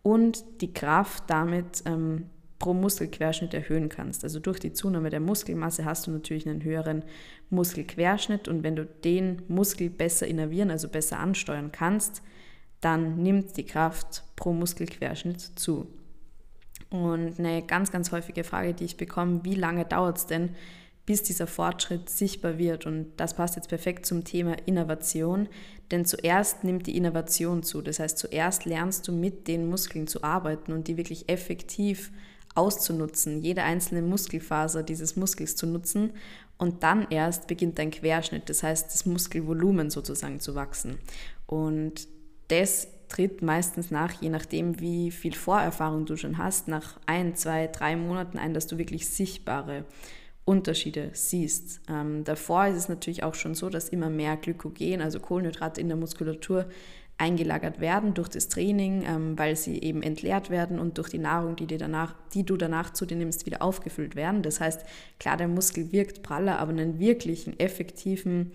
und 0.01 0.43
die 0.61 0.73
Kraft 0.73 1.23
damit 1.27 1.83
ähm, 1.85 2.25
pro 2.59 2.73
Muskelquerschnitt 2.73 3.53
erhöhen 3.53 3.89
kannst. 3.89 4.23
Also 4.23 4.39
durch 4.39 4.59
die 4.59 4.73
Zunahme 4.73 5.09
der 5.09 5.21
Muskelmasse 5.21 5.85
hast 5.85 6.07
du 6.07 6.11
natürlich 6.11 6.47
einen 6.47 6.63
höheren 6.63 7.03
Muskelquerschnitt 7.49 8.47
und 8.47 8.63
wenn 8.63 8.75
du 8.75 8.85
den 8.85 9.41
Muskel 9.47 9.89
besser 9.89 10.27
innervieren, 10.27 10.69
also 10.69 10.89
besser 10.89 11.19
ansteuern 11.19 11.71
kannst, 11.71 12.21
dann 12.81 13.21
nimmt 13.21 13.57
die 13.57 13.65
Kraft 13.65 14.23
pro 14.35 14.53
Muskelquerschnitt 14.53 15.41
zu. 15.41 15.87
Und 16.89 17.39
eine 17.39 17.61
ganz, 17.61 17.91
ganz 17.91 18.11
häufige 18.11 18.43
Frage, 18.43 18.73
die 18.73 18.85
ich 18.85 18.97
bekomme, 18.97 19.41
wie 19.43 19.55
lange 19.55 19.85
dauert 19.85 20.17
es 20.17 20.25
denn, 20.25 20.55
bis 21.09 21.23
dieser 21.23 21.47
Fortschritt 21.47 22.07
sichtbar 22.07 22.59
wird? 22.59 22.85
Und 22.85 23.13
das 23.17 23.33
passt 23.33 23.55
jetzt 23.55 23.69
perfekt 23.69 24.05
zum 24.05 24.23
Thema 24.23 24.55
Innovation, 24.67 25.49
denn 25.89 26.05
zuerst 26.05 26.63
nimmt 26.63 26.85
die 26.85 26.95
Innovation 26.95 27.63
zu. 27.63 27.81
Das 27.81 27.97
heißt, 27.97 28.15
zuerst 28.15 28.65
lernst 28.65 29.07
du 29.07 29.11
mit 29.11 29.47
den 29.47 29.67
Muskeln 29.67 30.05
zu 30.05 30.23
arbeiten 30.23 30.71
und 30.71 30.87
die 30.87 30.97
wirklich 30.97 31.27
effektiv 31.27 32.11
auszunutzen, 32.53 33.41
jede 33.41 33.63
einzelne 33.63 34.03
Muskelfaser 34.03 34.83
dieses 34.83 35.15
Muskels 35.15 35.55
zu 35.55 35.65
nutzen 35.65 36.11
und 36.59 36.83
dann 36.83 37.07
erst 37.09 37.47
beginnt 37.47 37.79
dein 37.79 37.89
Querschnitt, 37.89 38.47
das 38.47 38.61
heißt 38.61 38.93
das 38.93 39.07
Muskelvolumen 39.07 39.89
sozusagen 39.89 40.39
zu 40.39 40.53
wachsen. 40.53 40.99
Und 41.47 42.07
das 42.49 42.87
tritt 43.07 43.41
meistens 43.41 43.89
nach, 43.89 44.21
je 44.21 44.29
nachdem, 44.29 44.79
wie 44.79 45.09
viel 45.09 45.33
Vorerfahrung 45.33 46.05
du 46.05 46.17
schon 46.17 46.37
hast, 46.37 46.67
nach 46.67 46.99
ein, 47.07 47.35
zwei, 47.35 47.65
drei 47.65 47.95
Monaten 47.95 48.37
ein, 48.37 48.53
dass 48.53 48.67
du 48.67 48.77
wirklich 48.77 49.09
sichtbare 49.09 49.85
Unterschiede 50.49 51.11
siehst. 51.13 51.81
Ähm, 51.87 52.23
davor 52.23 52.65
ist 52.65 52.77
es 52.77 52.89
natürlich 52.89 53.21
auch 53.21 53.35
schon 53.35 53.53
so, 53.53 53.69
dass 53.69 53.89
immer 53.89 54.09
mehr 54.09 54.35
Glykogen, 54.35 54.99
also 54.99 55.19
Kohlenhydrate 55.19 55.79
in 55.79 55.89
der 55.89 55.95
Muskulatur, 55.95 56.65
eingelagert 57.19 57.79
werden 57.79 58.15
durch 58.15 58.29
das 58.29 58.47
Training, 58.47 59.03
ähm, 59.05 59.37
weil 59.37 59.55
sie 59.55 59.79
eben 59.79 60.01
entleert 60.01 60.49
werden 60.49 60.79
und 60.79 60.97
durch 60.97 61.09
die 61.09 61.19
Nahrung, 61.19 61.55
die, 61.55 61.67
dir 61.67 61.77
danach, 61.77 62.15
die 62.33 62.43
du 62.43 62.57
danach 62.57 62.93
zu 62.93 63.05
dir 63.05 63.17
nimmst, 63.17 63.45
wieder 63.45 63.61
aufgefüllt 63.61 64.15
werden. 64.15 64.41
Das 64.41 64.59
heißt, 64.59 64.83
klar, 65.19 65.37
der 65.37 65.49
Muskel 65.49 65.91
wirkt 65.91 66.23
praller, 66.23 66.57
aber 66.57 66.71
einen 66.71 66.97
wirklichen, 66.97 67.59
effektiven 67.59 68.51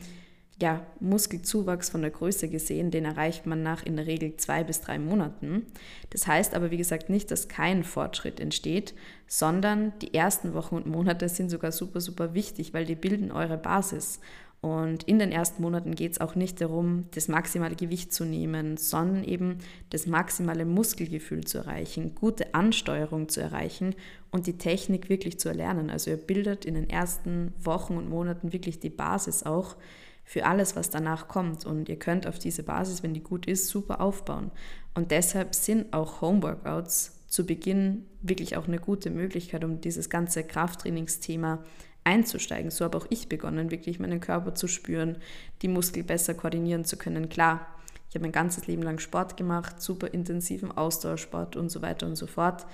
ja, 0.61 0.87
Muskelzuwachs 1.00 1.90
von 1.90 2.02
der 2.02 2.12
Größe 2.12 2.49
gesehen, 2.49 2.90
den 2.90 3.04
erreicht 3.04 3.44
man 3.44 3.62
nach 3.62 3.84
in 3.84 3.96
der 3.96 4.06
Regel 4.06 4.37
zwei 4.37 4.62
bis 4.62 4.80
drei 4.80 4.99
Monaten. 4.99 5.66
Das 6.11 6.26
heißt 6.26 6.54
aber, 6.54 6.70
wie 6.70 6.76
gesagt, 6.76 7.11
nicht, 7.11 7.30
dass 7.30 7.49
kein 7.49 7.82
Fortschritt 7.82 8.38
entsteht, 8.38 8.94
sondern 9.26 9.92
die 10.00 10.14
ersten 10.14 10.54
Wochen 10.54 10.76
und 10.76 10.87
Monate 10.87 11.28
sind 11.28 11.50
sogar 11.50 11.73
super, 11.73 12.00
super 12.00 12.34
wichtig, 12.34 12.73
weil 12.73 12.84
die 12.84 12.94
bilden 12.94 13.32
eure 13.32 13.58
Basis. 13.58 14.20
Und 14.61 15.02
in 15.04 15.18
den 15.18 15.30
ersten 15.30 15.61
Monaten 15.61 15.94
geht 15.94 16.12
es 16.12 16.20
auch 16.23 16.37
nicht 16.37 16.58
darum, 16.58 17.04
das 17.11 17.28
maximale 17.28 17.75
Gewicht 17.75 18.14
zu 18.14 18.25
nehmen, 18.25 18.78
sondern 18.78 19.23
eben 19.25 19.58
das 19.90 20.06
maximale 20.06 20.64
Muskelgefühl 20.64 21.44
zu 21.44 21.58
erreichen, 21.58 22.14
gute 22.14 22.54
Ansteuerung 22.54 23.28
zu 23.28 23.42
erreichen 23.42 23.94
und 24.30 24.46
die 24.46 24.56
Technik 24.56 25.11
wirklich 25.11 25.38
zu 25.38 25.50
erlernen. 25.50 25.90
Also 25.90 26.12
ihr 26.12 26.16
bildet 26.16 26.64
in 26.64 26.75
den 26.75 26.88
ersten 26.88 27.52
Wochen 27.62 27.99
und 27.99 28.08
Monaten 28.08 28.54
wirklich 28.54 28.80
die 28.80 28.88
Basis 28.88 29.42
auch 29.42 29.76
für 30.25 30.47
alles, 30.47 30.75
was 30.76 30.90
danach 30.90 31.28
kommt. 31.28 31.66
Und 31.66 31.88
ihr 31.88 31.99
könnt 31.99 32.26
auf 32.26 32.38
diese 32.38 32.62
Basis, 32.62 33.02
wenn 33.02 33.14
die 33.14 33.23
gut 33.23 33.47
ist, 33.47 33.69
super 33.69 34.00
aufbauen. 34.00 34.50
Und 34.95 35.11
deshalb 35.11 35.54
sind 35.54 35.93
auch 35.93 36.21
Homeworkouts 36.21 37.21
zu 37.28 37.45
Beginn 37.47 38.07
wirklich 38.23 38.57
auch 38.57 38.69
eine 38.69 38.78
gute 38.78 39.11
Möglichkeit, 39.11 39.64
um 39.64 39.81
dieses 39.81 40.09
ganze 40.09 40.45
Krafttrainingsthema 40.45 41.64
einzusteigen. 42.04 42.71
So 42.71 42.85
habe 42.85 42.99
auch 42.99 43.07
ich 43.11 43.28
begonnen, 43.28 43.71
wirklich 43.71 43.99
meinen 43.99 44.21
Körper 44.21 44.54
zu 44.54 44.69
spüren, 44.69 45.19
die 45.62 45.69
Muskel 45.69 46.04
besser 46.04 46.35
koordinieren 46.35 46.85
zu 46.85 46.97
können. 46.97 47.28
Klar, 47.28 47.66
ich 48.09 48.14
habe 48.14 48.26
mein 48.26 48.33
ganzes 48.33 48.66
Leben 48.69 48.83
lang 48.83 49.00
Sport 49.00 49.37
gemacht, 49.37 49.83
super 49.83 50.14
intensiven 50.14 50.71
Ausdauersport 50.71 51.57
und 51.57 51.71
so 51.71 51.83
weiter 51.83 52.07
und 52.07 52.14
so 52.16 52.26
fort. 52.26 52.66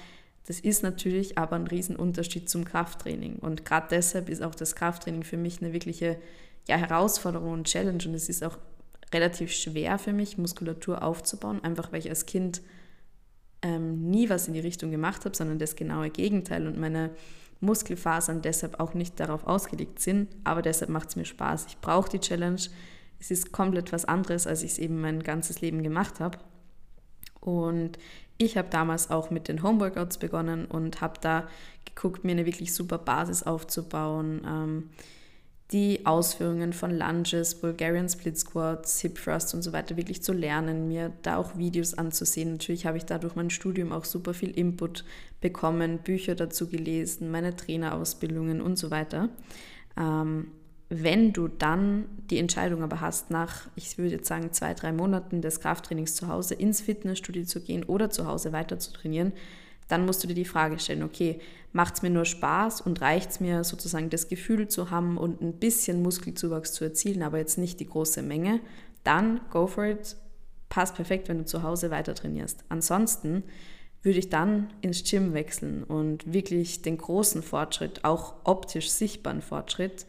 Das 0.46 0.60
ist 0.60 0.82
natürlich 0.82 1.38
aber 1.38 1.56
ein 1.56 1.66
Riesenunterschied 1.66 2.48
zum 2.50 2.64
Krafttraining. 2.64 3.36
Und 3.36 3.64
gerade 3.64 3.86
deshalb 3.90 4.28
ist 4.28 4.42
auch 4.42 4.54
das 4.54 4.74
Krafttraining 4.74 5.22
für 5.22 5.36
mich 5.36 5.62
eine 5.62 5.72
wirkliche 5.72 6.18
ja, 6.68 6.76
Herausforderung 6.76 7.52
und 7.52 7.66
Challenge. 7.66 8.02
Und 8.06 8.14
es 8.14 8.28
ist 8.28 8.44
auch 8.44 8.58
relativ 9.12 9.52
schwer 9.52 9.98
für 9.98 10.12
mich, 10.12 10.38
Muskulatur 10.38 11.02
aufzubauen, 11.02 11.62
einfach 11.64 11.92
weil 11.92 12.00
ich 12.00 12.08
als 12.08 12.26
Kind 12.26 12.62
ähm, 13.62 14.10
nie 14.10 14.30
was 14.30 14.48
in 14.48 14.54
die 14.54 14.60
Richtung 14.60 14.90
gemacht 14.90 15.24
habe, 15.24 15.36
sondern 15.36 15.58
das 15.58 15.76
genaue 15.76 16.10
Gegenteil. 16.10 16.66
Und 16.66 16.78
meine 16.78 17.10
Muskelfasern 17.60 18.42
deshalb 18.42 18.80
auch 18.80 18.94
nicht 18.94 19.20
darauf 19.20 19.46
ausgelegt 19.46 20.00
sind. 20.00 20.28
Aber 20.44 20.62
deshalb 20.62 20.90
macht 20.90 21.10
es 21.10 21.16
mir 21.16 21.24
Spaß. 21.24 21.66
Ich 21.66 21.78
brauche 21.78 22.08
die 22.08 22.20
Challenge. 22.20 22.60
Es 23.18 23.30
ist 23.30 23.52
komplett 23.52 23.92
was 23.92 24.06
anderes, 24.06 24.46
als 24.46 24.62
ich 24.62 24.72
es 24.72 24.78
eben 24.78 25.00
mein 25.00 25.22
ganzes 25.22 25.60
Leben 25.60 25.82
gemacht 25.82 26.20
habe. 26.20 26.38
Und 27.40 27.98
ich 28.38 28.56
habe 28.56 28.68
damals 28.70 29.10
auch 29.10 29.30
mit 29.30 29.48
den 29.48 29.62
Homeworkouts 29.62 30.18
begonnen 30.18 30.64
und 30.64 31.00
habe 31.02 31.20
da 31.20 31.46
geguckt, 31.84 32.24
mir 32.24 32.32
eine 32.32 32.46
wirklich 32.46 32.74
super 32.74 32.98
Basis 32.98 33.42
aufzubauen. 33.42 34.42
Ähm, 34.46 34.90
die 35.72 36.04
Ausführungen 36.04 36.72
von 36.72 36.90
Lunges, 36.90 37.54
Bulgarian 37.54 38.08
Split 38.08 38.36
Squats, 38.36 39.00
Hip 39.00 39.22
Thrust 39.22 39.54
und 39.54 39.62
so 39.62 39.72
weiter 39.72 39.96
wirklich 39.96 40.22
zu 40.22 40.32
lernen, 40.32 40.88
mir 40.88 41.12
da 41.22 41.36
auch 41.36 41.56
Videos 41.56 41.94
anzusehen. 41.94 42.52
Natürlich 42.52 42.86
habe 42.86 42.96
ich 42.96 43.04
da 43.04 43.18
durch 43.18 43.36
mein 43.36 43.50
Studium 43.50 43.92
auch 43.92 44.04
super 44.04 44.34
viel 44.34 44.50
Input 44.50 45.04
bekommen, 45.40 45.98
Bücher 45.98 46.34
dazu 46.34 46.68
gelesen, 46.68 47.30
meine 47.30 47.54
Trainerausbildungen 47.54 48.60
und 48.60 48.78
so 48.78 48.90
weiter. 48.90 49.28
Ähm, 49.96 50.48
wenn 50.88 51.32
du 51.32 51.46
dann 51.46 52.06
die 52.30 52.38
Entscheidung 52.38 52.82
aber 52.82 53.00
hast, 53.00 53.30
nach, 53.30 53.68
ich 53.76 53.96
würde 53.96 54.16
jetzt 54.16 54.26
sagen, 54.26 54.52
zwei, 54.52 54.74
drei 54.74 54.90
Monaten 54.90 55.40
des 55.40 55.60
Krafttrainings 55.60 56.16
zu 56.16 56.26
Hause 56.26 56.54
ins 56.54 56.80
Fitnessstudio 56.80 57.44
zu 57.44 57.60
gehen 57.60 57.84
oder 57.84 58.10
zu 58.10 58.26
Hause 58.26 58.52
weiter 58.52 58.80
zu 58.80 58.92
trainieren, 58.92 59.32
dann 59.86 60.04
musst 60.04 60.22
du 60.24 60.28
dir 60.28 60.34
die 60.34 60.44
Frage 60.44 60.80
stellen, 60.80 61.04
okay, 61.04 61.40
macht 61.72 61.94
es 61.94 62.02
mir 62.02 62.10
nur 62.10 62.24
Spaß 62.24 62.80
und 62.80 63.00
reicht 63.00 63.30
es 63.30 63.40
mir 63.40 63.64
sozusagen 63.64 64.10
das 64.10 64.28
Gefühl 64.28 64.68
zu 64.68 64.90
haben 64.90 65.16
und 65.16 65.40
ein 65.40 65.54
bisschen 65.54 66.02
Muskelzuwachs 66.02 66.72
zu 66.72 66.84
erzielen, 66.84 67.22
aber 67.22 67.38
jetzt 67.38 67.58
nicht 67.58 67.80
die 67.80 67.86
große 67.86 68.22
Menge, 68.22 68.60
dann 69.04 69.40
go 69.50 69.66
for 69.66 69.84
it. 69.84 70.16
Passt 70.68 70.94
perfekt, 70.94 71.28
wenn 71.28 71.38
du 71.38 71.44
zu 71.44 71.62
Hause 71.62 71.90
weiter 71.90 72.14
trainierst. 72.14 72.64
Ansonsten 72.68 73.44
würde 74.02 74.18
ich 74.18 74.30
dann 74.30 74.72
ins 74.80 75.08
Gym 75.08 75.34
wechseln 75.34 75.84
und 75.84 76.32
wirklich 76.32 76.82
den 76.82 76.96
großen 76.96 77.42
Fortschritt, 77.42 78.04
auch 78.04 78.34
optisch 78.44 78.90
sichtbaren 78.90 79.42
Fortschritt, 79.42 80.06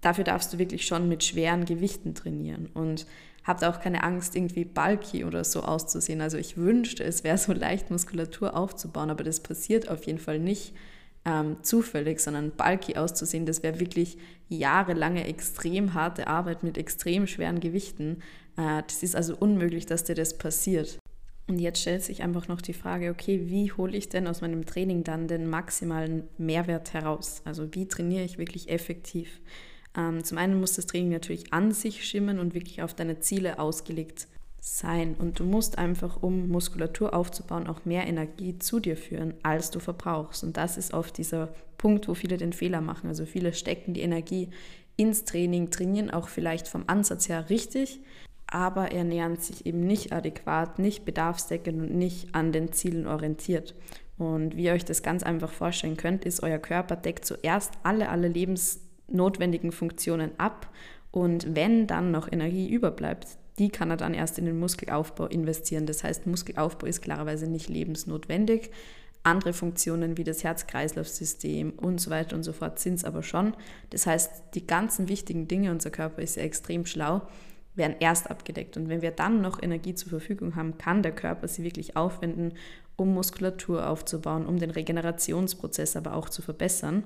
dafür 0.00 0.24
darfst 0.24 0.52
du 0.52 0.58
wirklich 0.58 0.86
schon 0.86 1.08
mit 1.08 1.24
schweren 1.24 1.64
Gewichten 1.64 2.14
trainieren. 2.14 2.66
Und 2.74 3.06
habt 3.46 3.62
auch 3.64 3.80
keine 3.80 4.02
Angst, 4.02 4.34
irgendwie 4.34 4.64
bulky 4.64 5.24
oder 5.24 5.44
so 5.44 5.62
auszusehen. 5.62 6.20
Also 6.20 6.36
ich 6.36 6.56
wünschte, 6.56 7.04
es 7.04 7.22
wäre 7.22 7.38
so 7.38 7.52
leicht, 7.52 7.90
Muskulatur 7.90 8.56
aufzubauen, 8.56 9.10
aber 9.10 9.22
das 9.22 9.40
passiert 9.40 9.88
auf 9.88 10.04
jeden 10.04 10.18
Fall 10.18 10.40
nicht 10.40 10.74
ähm, 11.24 11.56
zufällig, 11.62 12.20
sondern 12.20 12.52
bulky 12.52 12.96
auszusehen, 12.96 13.46
das 13.46 13.62
wäre 13.62 13.80
wirklich 13.80 14.18
jahrelange 14.48 15.26
extrem 15.26 15.94
harte 15.94 16.26
Arbeit 16.28 16.62
mit 16.62 16.78
extrem 16.78 17.26
schweren 17.26 17.60
Gewichten. 17.60 18.22
Äh, 18.56 18.82
das 18.86 19.02
ist 19.02 19.16
also 19.16 19.36
unmöglich, 19.36 19.86
dass 19.86 20.04
dir 20.04 20.14
das 20.14 20.38
passiert. 20.38 20.98
Und 21.48 21.60
jetzt 21.60 21.80
stellt 21.80 22.02
sich 22.02 22.22
einfach 22.22 22.48
noch 22.48 22.60
die 22.60 22.72
Frage, 22.72 23.10
okay, 23.10 23.42
wie 23.46 23.70
hole 23.70 23.96
ich 23.96 24.08
denn 24.08 24.26
aus 24.26 24.40
meinem 24.40 24.66
Training 24.66 25.04
dann 25.04 25.28
den 25.28 25.48
maximalen 25.48 26.24
Mehrwert 26.38 26.92
heraus? 26.92 27.42
Also 27.44 27.72
wie 27.72 27.86
trainiere 27.86 28.24
ich 28.24 28.38
wirklich 28.38 28.68
effektiv? 28.68 29.40
Ähm, 29.96 30.22
zum 30.22 30.38
einen 30.38 30.60
muss 30.60 30.74
das 30.74 30.86
Training 30.86 31.10
natürlich 31.10 31.52
an 31.52 31.72
sich 31.72 32.04
schimmen 32.04 32.38
und 32.38 32.54
wirklich 32.54 32.82
auf 32.82 32.94
deine 32.94 33.20
Ziele 33.20 33.58
ausgelegt 33.58 34.28
sein. 34.60 35.14
Und 35.14 35.38
du 35.38 35.44
musst 35.44 35.78
einfach, 35.78 36.22
um 36.22 36.48
Muskulatur 36.48 37.14
aufzubauen, 37.14 37.68
auch 37.68 37.84
mehr 37.84 38.06
Energie 38.06 38.58
zu 38.58 38.80
dir 38.80 38.96
führen, 38.96 39.34
als 39.42 39.70
du 39.70 39.78
verbrauchst. 39.78 40.42
Und 40.42 40.56
das 40.56 40.76
ist 40.76 40.92
oft 40.92 41.16
dieser 41.18 41.54
Punkt, 41.78 42.08
wo 42.08 42.14
viele 42.14 42.36
den 42.36 42.52
Fehler 42.52 42.80
machen. 42.80 43.08
Also 43.08 43.26
viele 43.26 43.52
stecken 43.52 43.94
die 43.94 44.00
Energie 44.02 44.50
ins 44.96 45.24
Training, 45.24 45.70
trainieren 45.70 46.10
auch 46.10 46.28
vielleicht 46.28 46.68
vom 46.68 46.84
Ansatz 46.88 47.28
her 47.28 47.48
richtig, 47.48 48.00
aber 48.46 48.92
ernähren 48.92 49.36
sich 49.36 49.66
eben 49.66 49.80
nicht 49.80 50.12
adäquat, 50.12 50.78
nicht 50.78 51.04
bedarfsdeckend 51.04 51.80
und 51.80 51.94
nicht 51.94 52.34
an 52.34 52.52
den 52.52 52.72
Zielen 52.72 53.06
orientiert. 53.06 53.74
Und 54.18 54.56
wie 54.56 54.64
ihr 54.64 54.72
euch 54.72 54.84
das 54.84 55.02
ganz 55.02 55.22
einfach 55.22 55.52
vorstellen 55.52 55.96
könnt, 55.96 56.24
ist, 56.24 56.42
euer 56.42 56.58
Körper 56.58 56.96
deckt 56.96 57.24
zuerst 57.24 57.74
alle, 57.82 58.08
alle 58.08 58.28
Lebens 58.28 58.80
notwendigen 59.08 59.72
Funktionen 59.72 60.30
ab 60.38 60.70
und 61.10 61.54
wenn 61.54 61.86
dann 61.86 62.10
noch 62.10 62.30
Energie 62.30 62.68
überbleibt, 62.68 63.38
die 63.58 63.70
kann 63.70 63.90
er 63.90 63.96
dann 63.96 64.12
erst 64.14 64.38
in 64.38 64.44
den 64.44 64.58
Muskelaufbau 64.58 65.26
investieren. 65.26 65.86
Das 65.86 66.04
heißt, 66.04 66.26
Muskelaufbau 66.26 66.86
ist 66.86 67.00
klarerweise 67.00 67.46
nicht 67.46 67.68
lebensnotwendig. 67.68 68.70
Andere 69.22 69.52
Funktionen 69.54 70.18
wie 70.18 70.24
das 70.24 70.44
Herz-Kreislauf-System 70.44 71.70
und 71.70 72.00
so 72.00 72.10
weiter 72.10 72.36
und 72.36 72.42
so 72.42 72.52
fort 72.52 72.78
sind 72.78 72.94
es 72.94 73.04
aber 73.04 73.22
schon. 73.22 73.54
Das 73.90 74.06
heißt, 74.06 74.30
die 74.54 74.66
ganzen 74.66 75.08
wichtigen 75.08 75.48
Dinge, 75.48 75.70
unser 75.70 75.90
Körper 75.90 76.22
ist 76.22 76.36
ja 76.36 76.42
extrem 76.42 76.86
schlau, 76.86 77.22
werden 77.74 77.96
erst 77.98 78.30
abgedeckt. 78.30 78.76
Und 78.76 78.88
wenn 78.88 79.02
wir 79.02 79.10
dann 79.10 79.40
noch 79.40 79.62
Energie 79.62 79.94
zur 79.94 80.10
Verfügung 80.10 80.54
haben, 80.54 80.78
kann 80.78 81.02
der 81.02 81.12
Körper 81.12 81.48
sie 81.48 81.64
wirklich 81.64 81.96
aufwenden, 81.96 82.54
um 82.96 83.14
Muskulatur 83.14 83.88
aufzubauen, 83.88 84.46
um 84.46 84.58
den 84.58 84.70
Regenerationsprozess 84.70 85.96
aber 85.96 86.14
auch 86.14 86.28
zu 86.28 86.42
verbessern. 86.42 87.04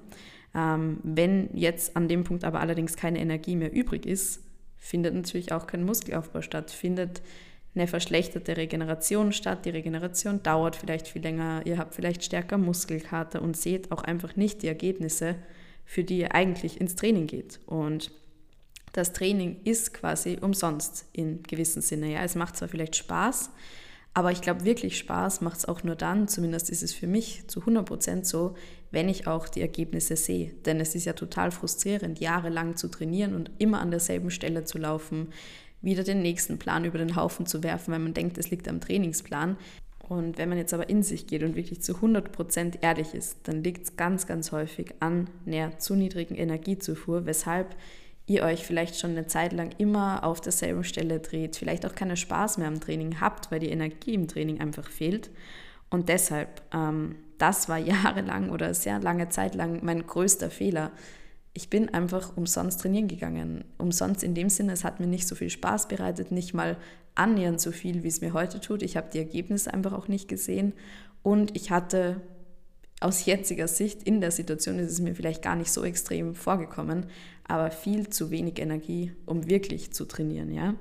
Ähm, 0.54 0.99
wenn 1.02 1.50
jetzt 1.54 1.97
an 1.97 2.09
dem 2.09 2.25
Punkt 2.25 2.45
aber 2.45 2.61
allerdings 2.61 2.97
keine 2.97 3.21
Energie 3.21 3.57
mehr 3.57 3.73
übrig 3.73 4.07
ist, 4.07 4.42
findet 4.78 5.14
natürlich 5.14 5.52
auch 5.52 5.66
kein 5.66 5.85
Muskelaufbau 5.85 6.42
statt, 6.42 6.71
findet 6.71 7.23
eine 7.75 7.87
verschlechterte 7.87 8.57
Regeneration 8.57 9.33
statt. 9.33 9.64
Die 9.64 9.71
Regeneration 9.71 10.42
dauert 10.42 10.76
vielleicht 10.76 11.07
viel 11.07 11.23
länger, 11.23 11.62
ihr 11.64 11.78
habt 11.78 11.95
vielleicht 11.95 12.25
stärker 12.25 12.59
Muskelkater 12.59 13.42
und 13.42 13.57
seht 13.57 13.92
auch 13.92 14.02
einfach 14.02 14.37
nicht 14.37 14.62
die 14.62 14.69
Ergebnisse, 14.69 15.37
für 15.85 16.02
die 16.02 16.19
ihr 16.19 16.35
eigentlich 16.35 16.80
ins 16.80 16.97
Training 16.97 17.26
geht. 17.26 17.61
Und 17.66 18.11
das 18.92 19.12
Training 19.12 19.61
ist 19.64 19.95
quasi 19.95 20.38
umsonst 20.40 21.07
in 21.12 21.42
gewissem 21.45 21.83
Sinne. 21.83 22.12
Ja, 22.12 22.25
es 22.25 22.35
macht 22.35 22.57
zwar 22.57 22.69
vielleicht 22.69 22.97
Spaß, 22.97 23.50
aber 24.14 24.33
ich 24.33 24.40
glaube, 24.40 24.64
wirklich 24.64 24.99
Spaß 24.99 25.40
macht 25.40 25.59
es 25.59 25.66
auch 25.66 25.85
nur 25.85 25.95
dann, 25.95 26.26
zumindest 26.26 26.71
ist 26.71 26.83
es 26.83 26.92
für 26.92 27.07
mich 27.07 27.47
zu 27.47 27.61
100% 27.61 28.25
so, 28.25 28.57
wenn 28.90 29.09
ich 29.09 29.26
auch 29.26 29.49
die 29.49 29.61
Ergebnisse 29.61 30.16
sehe. 30.16 30.52
Denn 30.66 30.80
es 30.80 30.94
ist 30.94 31.04
ja 31.04 31.12
total 31.12 31.50
frustrierend, 31.50 32.20
jahrelang 32.20 32.76
zu 32.76 32.88
trainieren 32.88 33.35
und 33.35 33.50
immer 33.59 33.80
an 33.80 33.90
derselben 33.90 34.30
Stelle 34.30 34.64
zu 34.64 34.78
laufen, 34.78 35.28
wieder 35.82 36.04
den 36.04 36.23
nächsten 36.23 36.59
Plan 36.59 36.85
über 36.85 36.99
den 36.99 37.16
Haufen 37.16 37.47
zu 37.47 37.62
werfen, 37.62 37.92
weil 37.92 38.00
man 38.00 38.14
denkt, 38.14 38.38
es 38.38 38.50
liegt 38.50 38.68
am 38.68 38.80
Trainingsplan. 38.80 39.56
Und 40.09 40.38
wenn 40.38 40.49
man 40.49 40.59
jetzt 40.59 40.75
aber 40.75 40.88
in 40.88 41.02
sich 41.02 41.26
geht 41.28 41.44
und 41.44 41.54
wirklich 41.54 41.82
zu 41.82 41.92
100% 41.92 42.78
ehrlich 42.80 43.14
ist, 43.14 43.38
dann 43.44 43.62
liegt 43.62 43.85
es 43.85 43.97
ganz, 43.97 44.26
ganz 44.26 44.50
häufig 44.50 44.94
an 44.99 45.30
einer 45.47 45.78
zu 45.78 45.94
niedrigen 45.94 46.35
Energiezufuhr, 46.35 47.26
weshalb 47.26 47.76
ihr 48.26 48.42
euch 48.42 48.66
vielleicht 48.66 48.99
schon 48.99 49.12
eine 49.12 49.26
Zeit 49.26 49.52
lang 49.52 49.70
immer 49.78 50.25
auf 50.25 50.40
derselben 50.40 50.85
Stelle 50.85 51.20
dreht, 51.20 51.56
vielleicht 51.56 51.87
auch 51.87 51.94
keinen 51.94 52.16
Spaß 52.16 52.59
mehr 52.59 52.68
am 52.68 52.80
Training 52.80 53.20
habt, 53.20 53.50
weil 53.50 53.61
die 53.61 53.70
Energie 53.70 54.14
im 54.14 54.28
Training 54.28 54.61
einfach 54.61 54.88
fehlt. 54.88 55.30
Und 55.90 56.09
deshalb, 56.09 56.62
ähm, 56.73 57.16
das 57.40 57.68
war 57.68 57.78
jahrelang 57.78 58.50
oder 58.50 58.75
sehr 58.75 59.00
lange 59.00 59.28
Zeit 59.28 59.54
lang 59.54 59.80
mein 59.82 60.06
größter 60.06 60.50
Fehler. 60.50 60.92
Ich 61.52 61.68
bin 61.68 61.88
einfach 61.88 62.37
umsonst 62.37 62.80
trainieren 62.80 63.09
gegangen. 63.09 63.64
Umsonst 63.76 64.23
in 64.23 64.35
dem 64.35 64.49
Sinne, 64.49 64.73
es 64.73 64.85
hat 64.85 65.00
mir 65.00 65.09
nicht 65.09 65.26
so 65.26 65.35
viel 65.35 65.50
Spaß 65.50 65.88
bereitet, 65.88 66.30
nicht 66.30 66.54
mal 66.54 66.76
annähernd 67.16 67.61
so 67.61 67.73
viel, 67.73 68.04
wie 68.04 68.09
es 68.09 68.20
mir 68.20 68.32
heute 68.32 68.61
tut. 68.61 68.82
Ich 68.82 68.97
habe 68.97 69.11
die 69.12 69.18
Ergebnisse 69.18 69.75
einfach 69.75 69.92
auch 69.92 70.06
nicht 70.06 70.28
gesehen. 70.28 70.75
Und 71.23 71.56
ich 71.56 71.73
hatte 71.73 72.20
aus 73.00 73.25
jetziger 73.25 73.66
Sicht 73.66 74.02
in 74.02 74.20
der 74.20 74.30
Situation 74.30 74.78
ist 74.78 74.92
es 74.92 75.00
mir 75.00 75.14
vielleicht 75.14 75.42
gar 75.42 75.56
nicht 75.56 75.73
so 75.73 75.82
extrem 75.82 76.35
vorgekommen, 76.35 77.06
aber 77.44 77.70
viel 77.70 78.11
zu 78.11 78.30
wenig 78.30 78.59
Energie, 78.59 79.12
um 79.26 79.49
wirklich 79.49 79.92
zu 79.92 80.04
trainieren, 80.04 80.52
ja. 80.52 80.75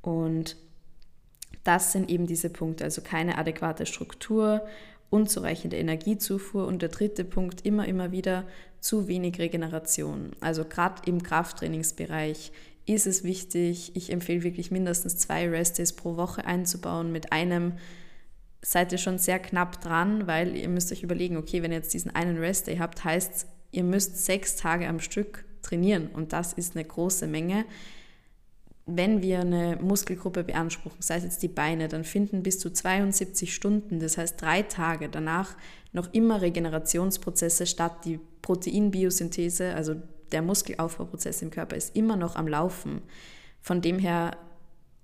Und 0.00 0.56
das 1.64 1.92
sind 1.92 2.08
eben 2.08 2.26
diese 2.26 2.50
Punkte, 2.50 2.84
also 2.84 3.02
keine 3.02 3.36
adäquate 3.36 3.84
Struktur, 3.84 4.62
unzureichende 5.10 5.76
Energiezufuhr 5.76 6.66
und 6.66 6.82
der 6.82 6.88
dritte 6.88 7.24
Punkt 7.24 7.66
immer, 7.66 7.86
immer 7.86 8.12
wieder 8.12 8.46
zu 8.80 9.08
wenig 9.08 9.38
Regeneration. 9.38 10.30
Also 10.40 10.64
gerade 10.64 11.02
im 11.06 11.22
Krafttrainingsbereich 11.22 12.52
ist 12.86 13.06
es 13.06 13.24
wichtig, 13.24 13.92
ich 13.94 14.10
empfehle 14.10 14.42
wirklich 14.42 14.70
mindestens 14.70 15.16
zwei 15.18 15.48
Restdays 15.48 15.92
pro 15.92 16.16
Woche 16.16 16.44
einzubauen 16.44 17.12
mit 17.12 17.32
einem 17.32 17.74
seid 18.62 18.92
ihr 18.92 18.98
schon 18.98 19.18
sehr 19.18 19.38
knapp 19.38 19.80
dran, 19.80 20.26
weil 20.26 20.56
ihr 20.56 20.68
müsst 20.68 20.92
euch 20.92 21.02
überlegen, 21.02 21.36
okay, 21.36 21.62
wenn 21.62 21.72
ihr 21.72 21.78
jetzt 21.78 21.94
diesen 21.94 22.14
einen 22.14 22.38
Rest-Day 22.38 22.76
habt, 22.76 23.04
heißt 23.04 23.46
ihr 23.72 23.84
müsst 23.84 24.24
sechs 24.24 24.56
Tage 24.56 24.88
am 24.88 25.00
Stück 25.00 25.44
trainieren 25.62 26.08
und 26.08 26.32
das 26.32 26.52
ist 26.52 26.76
eine 26.76 26.84
große 26.84 27.26
Menge. 27.26 27.64
Wenn 28.86 29.22
wir 29.22 29.40
eine 29.40 29.78
Muskelgruppe 29.80 30.42
beanspruchen, 30.42 31.00
sei 31.00 31.16
es 31.16 31.24
jetzt 31.24 31.42
die 31.42 31.48
Beine, 31.48 31.88
dann 31.88 32.04
finden 32.04 32.42
bis 32.42 32.58
zu 32.58 32.70
72 32.70 33.54
Stunden, 33.54 34.00
das 34.00 34.18
heißt 34.18 34.40
drei 34.40 34.62
Tage 34.62 35.08
danach, 35.08 35.56
noch 35.92 36.12
immer 36.12 36.40
Regenerationsprozesse 36.40 37.66
statt. 37.66 38.04
Die 38.04 38.18
Proteinbiosynthese, 38.42 39.74
also 39.74 39.94
der 40.32 40.42
Muskelaufbauprozess 40.42 41.42
im 41.42 41.50
Körper, 41.50 41.76
ist 41.76 41.94
immer 41.94 42.16
noch 42.16 42.36
am 42.36 42.48
Laufen. 42.48 43.02
Von 43.60 43.80
dem 43.80 43.98
her 43.98 44.36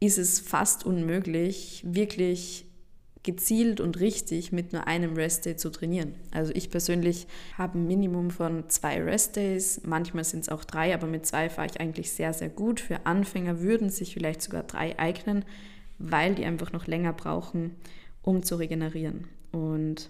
ist 0.01 0.19
es 0.19 0.41
fast 0.41 0.85
unmöglich, 0.85 1.83
wirklich 1.87 2.67
gezielt 3.27 3.81
und 3.81 4.01
richtig 4.01 4.53
mit 4.53 4.73
nur 4.73 4.87
einem 4.87 5.15
Restday 5.15 5.57
zu 5.57 5.69
trainieren. 5.69 6.15
Also 6.31 6.53
ich 6.55 6.71
persönlich 6.71 7.27
habe 7.59 7.79
ein 7.79 7.87
Minimum 7.87 8.31
von 8.31 8.71
zwei 8.71 9.03
Restdays, 9.03 9.83
manchmal 9.85 10.25
sind 10.25 10.41
es 10.41 10.49
auch 10.49 10.65
drei, 10.65 10.95
aber 10.95 11.07
mit 11.07 11.27
zwei 11.27 11.51
fahre 11.51 11.69
ich 11.69 11.81
eigentlich 11.81 12.13
sehr, 12.13 12.33
sehr 12.33 12.49
gut. 12.49 12.81
Für 12.81 13.05
Anfänger 13.05 13.61
würden 13.61 13.91
sich 13.91 14.15
vielleicht 14.15 14.41
sogar 14.41 14.63
drei 14.63 14.99
eignen, 14.99 15.45
weil 15.99 16.35
die 16.35 16.47
einfach 16.47 16.73
noch 16.73 16.87
länger 16.87 17.13
brauchen, 17.13 17.73
um 18.23 18.43
zu 18.43 18.57
regenerieren. 18.57 19.27
Und 19.53 20.09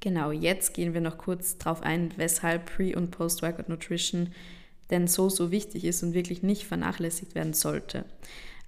genau, 0.00 0.32
jetzt 0.32 0.74
gehen 0.74 0.94
wir 0.94 1.00
noch 1.00 1.18
kurz 1.18 1.58
darauf 1.58 1.82
ein, 1.82 2.12
weshalb 2.16 2.66
Pre- 2.66 2.96
und 2.96 3.10
Post-Workout 3.10 3.68
Nutrition 3.68 4.30
denn 4.90 5.06
so, 5.06 5.28
so 5.28 5.50
wichtig 5.50 5.84
ist 5.84 6.02
und 6.02 6.14
wirklich 6.14 6.42
nicht 6.42 6.64
vernachlässigt 6.64 7.34
werden 7.34 7.52
sollte. 7.52 8.06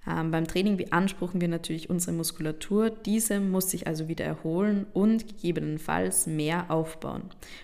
Ähm, 0.07 0.31
beim 0.31 0.47
Training 0.47 0.77
beanspruchen 0.77 1.41
wir 1.41 1.47
natürlich 1.47 1.89
unsere 1.89 2.13
Muskulatur. 2.13 2.89
Diese 2.89 3.39
muss 3.39 3.69
sich 3.69 3.85
also 3.85 4.07
wieder 4.07 4.25
erholen 4.25 4.87
und 4.93 5.27
gegebenenfalls 5.27 6.25
mehr 6.25 6.71
aufbauen. 6.71 7.23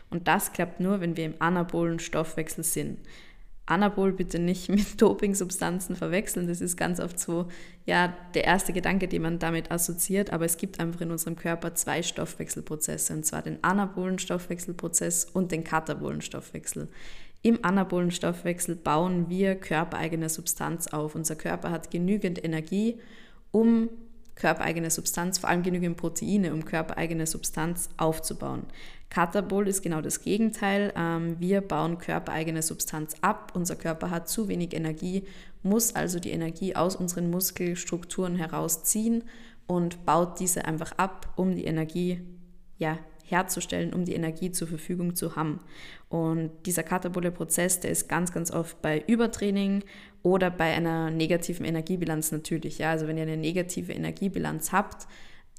Und 0.09 0.27
das 0.27 0.53
klappt 0.53 0.79
nur, 0.79 1.01
wenn 1.01 1.17
wir 1.17 1.25
im 1.25 1.35
anabolen 1.39 1.99
Stoffwechsel 1.99 2.63
sind. 2.63 2.99
Anabol 3.67 4.13
bitte 4.13 4.39
nicht 4.39 4.69
mit 4.69 5.01
Dopingsubstanzen 5.01 5.95
verwechseln. 5.95 6.47
Das 6.47 6.61
ist 6.61 6.77
ganz 6.77 6.99
oft 6.99 7.19
so, 7.19 7.47
ja, 7.85 8.15
der 8.33 8.45
erste 8.45 8.71
Gedanke, 8.71 9.07
den 9.07 9.21
man 9.21 9.39
damit 9.39 9.71
assoziiert. 9.71 10.31
Aber 10.31 10.45
es 10.45 10.57
gibt 10.57 10.79
einfach 10.79 11.01
in 11.01 11.11
unserem 11.11 11.35
Körper 11.35 11.75
zwei 11.75 12.01
Stoffwechselprozesse, 12.01 13.13
und 13.13 13.25
zwar 13.25 13.41
den 13.41 13.63
anabolen 13.63 14.19
Stoffwechselprozess 14.19 15.25
und 15.25 15.51
den 15.51 15.63
katabolen 15.63 16.21
Stoffwechsel. 16.21 16.87
Im 17.47 17.63
anabolen 17.63 18.11
bauen 18.83 19.29
wir 19.29 19.55
körpereigene 19.55 20.27
Substanz 20.27 20.87
auf. 20.87 21.15
Unser 21.15 21.37
Körper 21.37 21.71
hat 21.71 21.89
genügend 21.89 22.43
Energie, 22.43 22.99
um 23.51 23.87
körpereigene 24.35 24.91
Substanz, 24.91 25.37
vor 25.37 25.49
allem 25.49 25.63
genügend 25.63 25.95
Proteine, 25.95 26.53
um 26.53 26.65
körpereigene 26.65 27.25
Substanz 27.25 27.87
aufzubauen. 27.95 28.63
Katabol 29.09 29.69
ist 29.69 29.81
genau 29.81 30.01
das 30.01 30.19
Gegenteil. 30.23 30.91
Ähm, 30.97 31.37
wir 31.39 31.61
bauen 31.61 31.99
körpereigene 31.99 32.61
Substanz 32.61 33.15
ab. 33.21 33.53
Unser 33.55 33.77
Körper 33.77 34.11
hat 34.11 34.27
zu 34.27 34.49
wenig 34.49 34.73
Energie, 34.73 35.23
muss 35.63 35.95
also 35.95 36.19
die 36.19 36.31
Energie 36.31 36.75
aus 36.75 36.97
unseren 36.97 37.29
Muskelstrukturen 37.29 38.35
herausziehen 38.35 39.23
und 39.67 40.05
baut 40.05 40.41
diese 40.41 40.65
einfach 40.65 40.91
ab, 40.97 41.31
um 41.37 41.55
die 41.55 41.63
Energie 41.63 42.19
ja, 42.77 42.99
herzustellen, 43.29 43.93
um 43.93 44.05
die 44.05 44.13
Energie 44.13 44.51
zur 44.51 44.67
Verfügung 44.67 45.15
zu 45.15 45.35
haben. 45.35 45.59
Und 46.09 46.51
dieser 46.65 46.83
katabole 46.83 47.31
Prozess, 47.31 47.79
der 47.79 47.91
ist 47.91 48.09
ganz, 48.09 48.31
ganz 48.33 48.51
oft 48.51 48.81
bei 48.81 49.03
Übertraining 49.07 49.83
oder 50.23 50.49
bei 50.49 50.73
einer 50.73 51.11
negativen 51.11 51.65
Energiebilanz 51.65 52.31
natürlich. 52.31 52.79
Ja, 52.79 52.91
also 52.91 53.07
wenn 53.07 53.17
ihr 53.17 53.23
eine 53.23 53.37
negative 53.37 53.93
Energiebilanz 53.93 54.71
habt, 54.71 55.07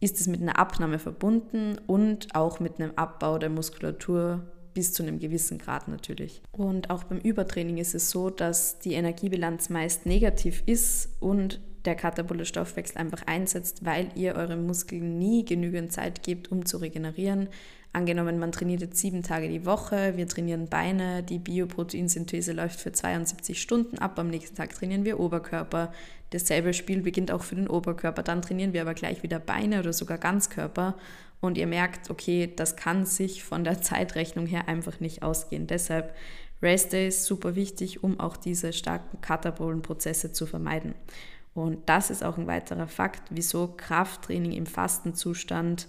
ist 0.00 0.20
es 0.20 0.26
mit 0.28 0.40
einer 0.40 0.58
Abnahme 0.58 0.98
verbunden 0.98 1.76
und 1.86 2.34
auch 2.34 2.60
mit 2.60 2.80
einem 2.80 2.92
Abbau 2.96 3.38
der 3.38 3.50
Muskulatur 3.50 4.42
bis 4.74 4.92
zu 4.92 5.02
einem 5.02 5.18
gewissen 5.18 5.58
Grad 5.58 5.88
natürlich. 5.88 6.40
Und 6.52 6.90
auch 6.90 7.04
beim 7.04 7.18
Übertraining 7.18 7.78
ist 7.78 7.94
es 7.94 8.10
so, 8.10 8.30
dass 8.30 8.78
die 8.78 8.92
Energiebilanz 8.92 9.70
meist 9.70 10.06
negativ 10.06 10.62
ist 10.66 11.16
und 11.20 11.60
der 11.88 11.96
katabole 11.96 12.44
Stoffwechsel 12.44 12.98
einfach 12.98 13.22
einsetzt, 13.26 13.82
weil 13.82 14.10
ihr 14.14 14.34
euren 14.34 14.66
Muskeln 14.66 15.18
nie 15.18 15.46
genügend 15.46 15.90
Zeit 15.90 16.22
gebt, 16.22 16.52
um 16.52 16.66
zu 16.66 16.76
regenerieren. 16.76 17.48
Angenommen, 17.94 18.38
man 18.38 18.52
trainiert 18.52 18.82
jetzt 18.82 18.98
sieben 18.98 19.22
Tage 19.22 19.48
die 19.48 19.64
Woche, 19.64 20.14
wir 20.18 20.28
trainieren 20.28 20.68
Beine, 20.68 21.22
die 21.22 21.38
Bioproteinsynthese 21.38 22.52
läuft 22.52 22.78
für 22.78 22.92
72 22.92 23.62
Stunden 23.62 23.96
ab, 23.96 24.18
am 24.18 24.28
nächsten 24.28 24.54
Tag 24.54 24.74
trainieren 24.74 25.06
wir 25.06 25.18
Oberkörper. 25.18 25.90
Dasselbe 26.28 26.74
Spiel 26.74 27.00
beginnt 27.00 27.30
auch 27.30 27.42
für 27.42 27.54
den 27.54 27.68
Oberkörper, 27.68 28.22
dann 28.22 28.42
trainieren 28.42 28.74
wir 28.74 28.82
aber 28.82 28.92
gleich 28.92 29.22
wieder 29.22 29.38
Beine 29.38 29.80
oder 29.80 29.94
sogar 29.94 30.18
Ganzkörper 30.18 30.94
und 31.40 31.56
ihr 31.56 31.66
merkt, 31.66 32.10
okay, 32.10 32.52
das 32.54 32.76
kann 32.76 33.06
sich 33.06 33.44
von 33.44 33.64
der 33.64 33.80
Zeitrechnung 33.80 34.44
her 34.46 34.68
einfach 34.68 35.00
nicht 35.00 35.22
ausgehen. 35.22 35.66
Deshalb 35.66 36.14
Rest 36.60 36.92
Days 36.92 37.24
super 37.24 37.54
wichtig, 37.54 38.04
um 38.04 38.20
auch 38.20 38.36
diese 38.36 38.74
starken 38.74 39.22
katabolen 39.22 39.80
Prozesse 39.80 40.32
zu 40.32 40.44
vermeiden. 40.44 40.94
Und 41.54 41.88
das 41.88 42.10
ist 42.10 42.24
auch 42.24 42.38
ein 42.38 42.46
weiterer 42.46 42.86
Fakt, 42.86 43.22
wieso 43.30 43.68
Krafttraining 43.76 44.52
im 44.52 44.66
Fastenzustand 44.66 45.88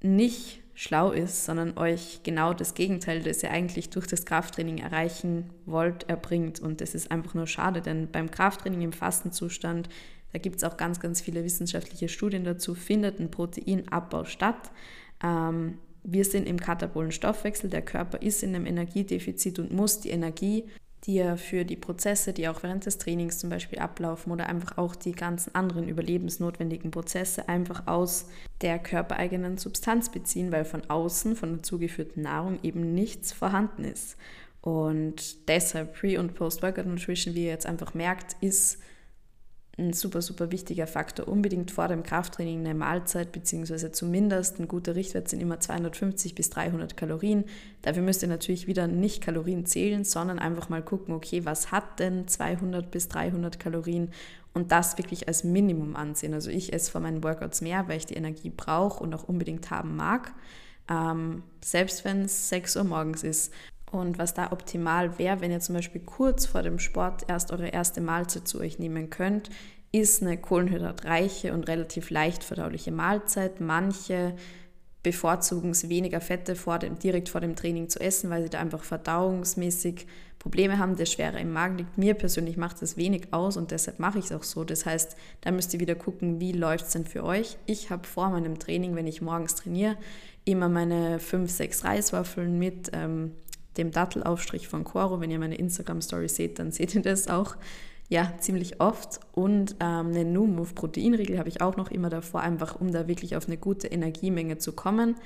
nicht 0.00 0.62
schlau 0.74 1.10
ist, 1.10 1.44
sondern 1.44 1.76
euch 1.76 2.20
genau 2.22 2.54
das 2.54 2.74
Gegenteil, 2.74 3.20
das 3.20 3.42
ihr 3.42 3.50
eigentlich 3.50 3.90
durch 3.90 4.06
das 4.06 4.24
Krafttraining 4.26 4.78
erreichen 4.78 5.50
wollt, 5.66 6.08
erbringt. 6.08 6.60
Und 6.60 6.80
das 6.80 6.94
ist 6.94 7.10
einfach 7.10 7.34
nur 7.34 7.48
schade, 7.48 7.82
denn 7.82 8.08
beim 8.12 8.30
Krafttraining 8.30 8.82
im 8.82 8.92
Fastenzustand, 8.92 9.88
da 10.32 10.38
gibt 10.38 10.56
es 10.58 10.64
auch 10.64 10.76
ganz, 10.76 11.00
ganz 11.00 11.20
viele 11.20 11.42
wissenschaftliche 11.42 12.08
Studien 12.08 12.44
dazu, 12.44 12.76
findet 12.76 13.18
ein 13.18 13.30
Proteinabbau 13.30 14.24
statt. 14.24 14.70
Ähm, 15.20 15.78
wir 16.04 16.24
sind 16.24 16.46
im 16.46 16.60
katabolen 16.60 17.10
Stoffwechsel, 17.10 17.70
der 17.70 17.82
Körper 17.82 18.22
ist 18.22 18.44
in 18.44 18.54
einem 18.54 18.66
Energiedefizit 18.66 19.58
und 19.58 19.72
muss 19.72 20.00
die 20.00 20.10
Energie 20.10 20.64
die 21.08 21.36
für 21.38 21.64
die 21.64 21.76
Prozesse, 21.76 22.34
die 22.34 22.48
auch 22.48 22.62
während 22.62 22.84
des 22.84 22.98
Trainings 22.98 23.38
zum 23.38 23.48
Beispiel 23.48 23.78
ablaufen 23.78 24.30
oder 24.30 24.46
einfach 24.46 24.76
auch 24.76 24.94
die 24.94 25.12
ganzen 25.12 25.54
anderen 25.54 25.88
überlebensnotwendigen 25.88 26.90
Prozesse 26.90 27.48
einfach 27.48 27.86
aus 27.86 28.26
der 28.60 28.78
körpereigenen 28.78 29.56
Substanz 29.56 30.10
beziehen, 30.10 30.52
weil 30.52 30.66
von 30.66 30.88
außen, 30.88 31.34
von 31.34 31.54
der 31.54 31.62
zugeführten 31.62 32.22
Nahrung 32.22 32.58
eben 32.62 32.94
nichts 32.94 33.32
vorhanden 33.32 33.84
ist. 33.84 34.18
Und 34.60 35.48
deshalb 35.48 35.94
Pre- 35.94 36.20
und 36.20 36.34
Post-Workout 36.34 36.84
Nutrition, 36.84 37.34
wie 37.34 37.44
ihr 37.44 37.52
jetzt 37.52 37.66
einfach 37.66 37.94
merkt, 37.94 38.36
ist 38.42 38.78
ein 39.78 39.92
super, 39.92 40.20
super 40.20 40.50
wichtiger 40.50 40.86
Faktor. 40.86 41.28
Unbedingt 41.28 41.70
vor 41.70 41.88
dem 41.88 42.02
Krafttraining 42.02 42.60
eine 42.60 42.74
Mahlzeit, 42.74 43.32
beziehungsweise 43.32 43.92
zumindest 43.92 44.58
ein 44.58 44.66
guter 44.66 44.96
Richtwert 44.96 45.28
sind 45.28 45.40
immer 45.40 45.60
250 45.60 46.34
bis 46.34 46.50
300 46.50 46.96
Kalorien. 46.96 47.44
Dafür 47.82 48.02
müsst 48.02 48.22
ihr 48.22 48.28
natürlich 48.28 48.66
wieder 48.66 48.88
nicht 48.88 49.22
Kalorien 49.22 49.66
zählen, 49.66 50.04
sondern 50.04 50.38
einfach 50.38 50.68
mal 50.68 50.82
gucken, 50.82 51.14
okay, 51.14 51.44
was 51.44 51.70
hat 51.70 52.00
denn 52.00 52.26
200 52.26 52.90
bis 52.90 53.08
300 53.08 53.60
Kalorien 53.60 54.10
und 54.52 54.72
das 54.72 54.98
wirklich 54.98 55.28
als 55.28 55.44
Minimum 55.44 55.94
ansehen. 55.94 56.34
Also 56.34 56.50
ich 56.50 56.72
esse 56.72 56.90
vor 56.90 57.00
meinen 57.00 57.22
Workouts 57.22 57.60
mehr, 57.60 57.86
weil 57.86 57.98
ich 57.98 58.06
die 58.06 58.14
Energie 58.14 58.50
brauche 58.50 59.02
und 59.02 59.14
auch 59.14 59.24
unbedingt 59.24 59.70
haben 59.70 59.94
mag, 59.94 60.34
ähm, 60.90 61.44
selbst 61.62 62.04
wenn 62.04 62.22
es 62.22 62.48
6 62.48 62.76
Uhr 62.76 62.84
morgens 62.84 63.22
ist. 63.22 63.52
Und 63.90 64.18
was 64.18 64.34
da 64.34 64.52
optimal 64.52 65.18
wäre, 65.18 65.40
wenn 65.40 65.50
ihr 65.50 65.60
zum 65.60 65.74
Beispiel 65.74 66.02
kurz 66.02 66.46
vor 66.46 66.62
dem 66.62 66.78
Sport 66.78 67.24
erst 67.28 67.52
eure 67.52 67.68
erste 67.68 68.00
Mahlzeit 68.00 68.46
zu 68.46 68.60
euch 68.60 68.78
nehmen 68.78 69.10
könnt, 69.10 69.50
ist 69.92 70.22
eine 70.22 70.36
kohlenhydratreiche 70.36 71.54
und 71.54 71.68
relativ 71.68 72.10
leicht 72.10 72.44
verdauliche 72.44 72.92
Mahlzeit. 72.92 73.60
Manche 73.60 74.34
bevorzugen 75.02 75.70
es 75.70 75.88
weniger 75.88 76.20
Fette 76.20 76.54
vor 76.54 76.78
dem, 76.78 76.98
direkt 76.98 77.30
vor 77.30 77.40
dem 77.40 77.56
Training 77.56 77.88
zu 77.88 78.00
essen, 78.00 78.28
weil 78.28 78.42
sie 78.42 78.50
da 78.50 78.60
einfach 78.60 78.84
verdauungsmäßig 78.84 80.06
Probleme 80.38 80.78
haben, 80.78 80.96
der 80.96 81.06
schwerer 81.06 81.38
im 81.38 81.52
Magen 81.52 81.78
liegt. 81.78 81.98
Mir 81.98 82.14
persönlich 82.14 82.56
macht 82.56 82.82
das 82.82 82.96
wenig 82.96 83.32
aus 83.32 83.56
und 83.56 83.70
deshalb 83.70 83.98
mache 83.98 84.18
ich 84.18 84.26
es 84.26 84.32
auch 84.32 84.42
so. 84.42 84.64
Das 84.64 84.86
heißt, 84.86 85.16
da 85.40 85.50
müsst 85.50 85.72
ihr 85.74 85.80
wieder 85.80 85.94
gucken, 85.94 86.40
wie 86.40 86.52
läuft 86.52 86.86
es 86.86 86.92
denn 86.92 87.06
für 87.06 87.24
euch. 87.24 87.56
Ich 87.66 87.90
habe 87.90 88.06
vor 88.06 88.28
meinem 88.28 88.58
Training, 88.58 88.94
wenn 88.94 89.06
ich 89.06 89.22
morgens 89.22 89.54
trainiere, 89.54 89.96
immer 90.44 90.68
meine 90.68 91.18
5, 91.18 91.50
6 91.50 91.84
Reiswaffeln 91.84 92.58
mit 92.58 92.90
ähm, 92.92 93.32
dem 93.78 93.90
Dattelaufstrich 93.90 94.68
von 94.68 94.84
Coro. 94.84 95.20
Wenn 95.20 95.30
ihr 95.30 95.38
meine 95.38 95.56
Instagram-Story 95.56 96.28
seht, 96.28 96.58
dann 96.58 96.72
seht 96.72 96.94
ihr 96.94 97.02
das 97.02 97.28
auch 97.28 97.56
ja, 98.08 98.34
ziemlich 98.38 98.80
oft. 98.80 99.20
Und 99.32 99.76
ähm, 99.80 100.08
eine 100.08 100.24
Nu-Move 100.24 100.74
Proteinriegel 100.74 101.38
habe 101.38 101.48
ich 101.48 101.60
auch 101.60 101.76
noch 101.76 101.90
immer 101.90 102.10
davor, 102.10 102.40
einfach 102.40 102.80
um 102.80 102.90
da 102.90 103.06
wirklich 103.06 103.36
auf 103.36 103.46
eine 103.46 103.56
gute 103.56 103.86
Energiemenge 103.88 104.58
zu 104.58 104.72
kommen. 104.72 105.16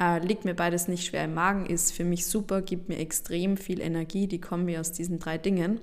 Äh, 0.00 0.24
liegt 0.24 0.44
mir 0.44 0.54
beides 0.54 0.88
nicht 0.88 1.04
schwer 1.04 1.24
im 1.24 1.34
Magen, 1.34 1.66
ist 1.66 1.92
für 1.92 2.04
mich 2.04 2.26
super, 2.26 2.62
gibt 2.62 2.88
mir 2.88 2.98
extrem 2.98 3.56
viel 3.56 3.80
Energie, 3.80 4.26
die 4.26 4.40
kommen 4.40 4.64
mir 4.64 4.80
aus 4.80 4.92
diesen 4.92 5.18
drei 5.18 5.36
Dingen. 5.36 5.80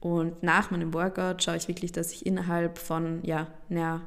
Und 0.00 0.42
nach 0.42 0.70
meinem 0.70 0.92
Workout 0.92 1.42
schaue 1.42 1.56
ich 1.56 1.68
wirklich, 1.68 1.92
dass 1.92 2.12
ich 2.12 2.26
innerhalb 2.26 2.78
von 2.78 3.20
ja, 3.22 3.46
einer 3.70 4.02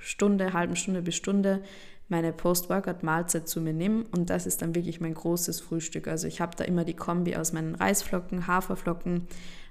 Stunde, 0.00 0.52
halben 0.52 0.76
Stunde 0.76 1.02
bis 1.02 1.16
Stunde 1.16 1.62
meine 2.10 2.32
Post-Workout-Mahlzeit 2.32 3.48
zu 3.48 3.60
mir 3.60 3.72
nehme 3.72 4.04
und 4.10 4.30
das 4.30 4.46
ist 4.46 4.62
dann 4.62 4.74
wirklich 4.74 5.00
mein 5.00 5.14
großes 5.14 5.60
Frühstück. 5.60 6.08
Also 6.08 6.26
ich 6.26 6.40
habe 6.40 6.56
da 6.56 6.64
immer 6.64 6.84
die 6.84 6.94
Kombi 6.94 7.36
aus 7.36 7.52
meinen 7.52 7.74
Reisflocken, 7.74 8.46
Haferflocken, 8.46 9.28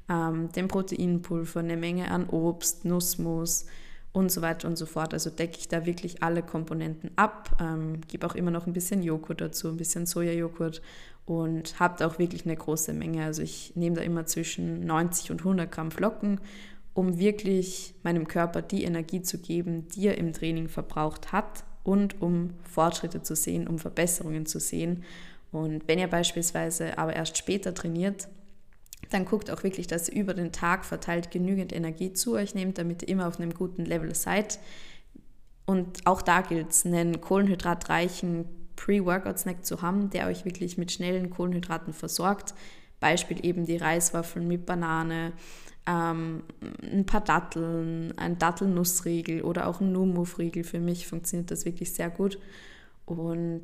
ähm, 0.09 0.51
dem 0.53 0.67
Proteinpulver, 0.67 1.59
eine 1.59 1.77
Menge 1.77 2.09
an 2.11 2.29
Obst, 2.29 2.85
Nussmus 2.85 3.65
und 4.13 4.31
so 4.31 4.41
weiter 4.41 4.67
und 4.67 4.77
so 4.77 4.85
fort. 4.85 5.13
Also 5.13 5.29
decke 5.29 5.57
ich 5.59 5.67
da 5.67 5.85
wirklich 5.85 6.23
alle 6.23 6.41
Komponenten 6.41 7.11
ab, 7.15 7.57
ähm, 7.61 8.01
gebe 8.07 8.25
auch 8.25 8.35
immer 8.35 8.51
noch 8.51 8.67
ein 8.67 8.73
bisschen 8.73 9.03
Joghurt 9.03 9.41
dazu, 9.41 9.67
ein 9.67 9.77
bisschen 9.77 10.05
Sojajoghurt 10.05 10.81
und 11.25 11.79
habe 11.79 12.07
auch 12.07 12.19
wirklich 12.19 12.45
eine 12.45 12.55
große 12.55 12.93
Menge. 12.93 13.25
Also 13.25 13.41
ich 13.41 13.75
nehme 13.75 13.97
da 13.97 14.01
immer 14.01 14.25
zwischen 14.25 14.85
90 14.85 15.31
und 15.31 15.41
100 15.41 15.71
Gramm 15.71 15.91
Flocken, 15.91 16.39
um 16.93 17.19
wirklich 17.19 17.93
meinem 18.03 18.27
Körper 18.27 18.61
die 18.61 18.83
Energie 18.83 19.21
zu 19.21 19.37
geben, 19.39 19.87
die 19.89 20.07
er 20.07 20.17
im 20.17 20.33
Training 20.33 20.69
verbraucht 20.69 21.31
hat 21.31 21.65
und 21.83 22.21
um 22.21 22.51
Fortschritte 22.63 23.21
zu 23.21 23.35
sehen, 23.35 23.67
um 23.67 23.79
Verbesserungen 23.79 24.45
zu 24.45 24.59
sehen. 24.59 25.03
Und 25.51 25.87
wenn 25.87 25.99
ihr 25.99 26.07
beispielsweise 26.07 26.97
aber 26.97 27.15
erst 27.15 27.37
später 27.37 27.73
trainiert, 27.73 28.27
dann 29.09 29.25
guckt 29.25 29.49
auch 29.49 29.63
wirklich, 29.63 29.87
dass 29.87 30.09
ihr 30.09 30.21
über 30.21 30.33
den 30.33 30.51
Tag 30.51 30.85
verteilt 30.85 31.31
genügend 31.31 31.73
Energie 31.73 32.13
zu 32.13 32.33
euch 32.33 32.53
nehmt, 32.53 32.77
damit 32.77 33.01
ihr 33.01 33.09
immer 33.09 33.27
auf 33.27 33.39
einem 33.39 33.53
guten 33.53 33.85
Level 33.85 34.13
seid. 34.13 34.59
Und 35.65 36.05
auch 36.05 36.21
da 36.21 36.41
gilt 36.41 36.71
es, 36.71 36.85
einen 36.85 37.21
kohlenhydratreichen 37.21 38.45
Pre-Workout-Snack 38.75 39.65
zu 39.65 39.81
haben, 39.81 40.09
der 40.09 40.27
euch 40.27 40.45
wirklich 40.45 40.77
mit 40.77 40.91
schnellen 40.91 41.29
Kohlenhydraten 41.29 41.93
versorgt. 41.93 42.53
Beispiel 42.99 43.45
eben 43.45 43.65
die 43.65 43.77
Reiswaffeln 43.77 44.47
mit 44.47 44.65
Banane, 44.65 45.33
ähm, 45.89 46.43
ein 46.83 47.05
paar 47.05 47.21
Datteln, 47.21 48.13
ein 48.17 48.37
Dattelnussriegel 48.37 49.41
oder 49.41 49.67
auch 49.67 49.81
ein 49.81 49.91
Numuf-Riegel. 49.91 50.63
Für 50.63 50.79
mich 50.79 51.07
funktioniert 51.07 51.49
das 51.49 51.65
wirklich 51.65 51.93
sehr 51.93 52.09
gut. 52.09 52.37
Und 53.05 53.63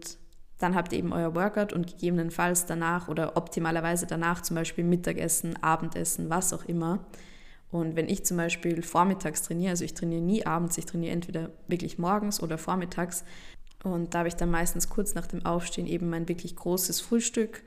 dann 0.58 0.74
habt 0.74 0.92
ihr 0.92 1.00
eben 1.00 1.14
euer 1.14 1.36
Workout 1.36 1.74
und 1.74 1.86
gegebenenfalls 1.86 2.66
danach 2.66 3.10
oder 3.10 3.38
optimalerweise 3.38 4.08
danach 4.08 4.42
zum 4.42 4.56
Beispiel 4.56 4.84
Mittagessen, 4.84 5.62
Abendessen, 5.62 6.30
was 6.30 6.52
auch 6.54 6.66
immer. 6.66 7.06
Und 7.72 7.96
wenn 7.96 8.10
ich 8.10 8.26
zum 8.26 8.38
Beispiel 8.38 8.82
vormittags 8.82 9.44
trainiere, 9.44 9.72
also 9.72 9.84
ich 9.84 9.94
trainiere 9.94 10.22
nie 10.22 10.46
abends, 10.46 10.78
ich 10.78 10.86
trainiere 10.86 11.14
entweder 11.14 11.52
wirklich 11.68 12.00
morgens 12.00 12.42
oder 12.42 12.58
vormittags. 12.58 13.24
Und 13.84 14.14
da 14.14 14.20
habe 14.20 14.30
ich 14.30 14.36
dann 14.36 14.50
meistens 14.50 14.90
kurz 14.90 15.14
nach 15.14 15.28
dem 15.28 15.46
Aufstehen 15.46 15.86
eben 15.86 16.10
mein 16.10 16.28
wirklich 16.28 16.56
großes 16.56 17.02
Frühstück 17.02 17.62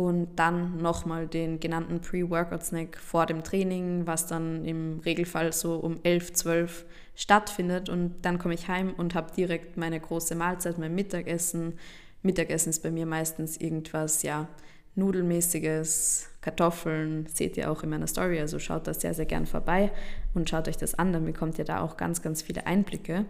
und 0.00 0.36
dann 0.36 0.78
nochmal 0.78 1.26
den 1.26 1.60
genannten 1.60 2.00
Pre-Workout-Snack 2.00 2.96
vor 2.96 3.26
dem 3.26 3.44
Training, 3.44 4.06
was 4.06 4.26
dann 4.26 4.64
im 4.64 5.00
Regelfall 5.00 5.52
so 5.52 5.74
um 5.74 6.00
11, 6.04 6.32
12 6.32 6.86
stattfindet. 7.14 7.90
Und 7.90 8.14
dann 8.22 8.38
komme 8.38 8.54
ich 8.54 8.68
heim 8.68 8.94
und 8.96 9.14
habe 9.14 9.30
direkt 9.36 9.76
meine 9.76 10.00
große 10.00 10.34
Mahlzeit, 10.36 10.78
mein 10.78 10.94
Mittagessen, 10.94 11.74
Mittagessen 12.22 12.70
ist 12.70 12.82
bei 12.82 12.90
mir 12.90 13.04
meistens 13.04 13.58
irgendwas, 13.58 14.22
ja, 14.22 14.48
Nudelmäßiges, 14.94 16.30
Kartoffeln, 16.40 17.26
seht 17.26 17.56
ihr 17.58 17.70
auch 17.70 17.82
in 17.82 17.90
meiner 17.90 18.06
Story, 18.06 18.40
also 18.40 18.58
schaut 18.58 18.86
da 18.86 18.94
sehr, 18.94 19.14
sehr 19.14 19.26
gern 19.26 19.46
vorbei 19.46 19.92
und 20.34 20.48
schaut 20.48 20.66
euch 20.66 20.78
das 20.78 20.94
an, 20.94 21.12
dann 21.12 21.24
bekommt 21.26 21.58
ihr 21.58 21.64
da 21.64 21.80
auch 21.80 21.96
ganz, 21.96 22.22
ganz 22.22 22.42
viele 22.42 22.66
Einblicke. 22.66 23.26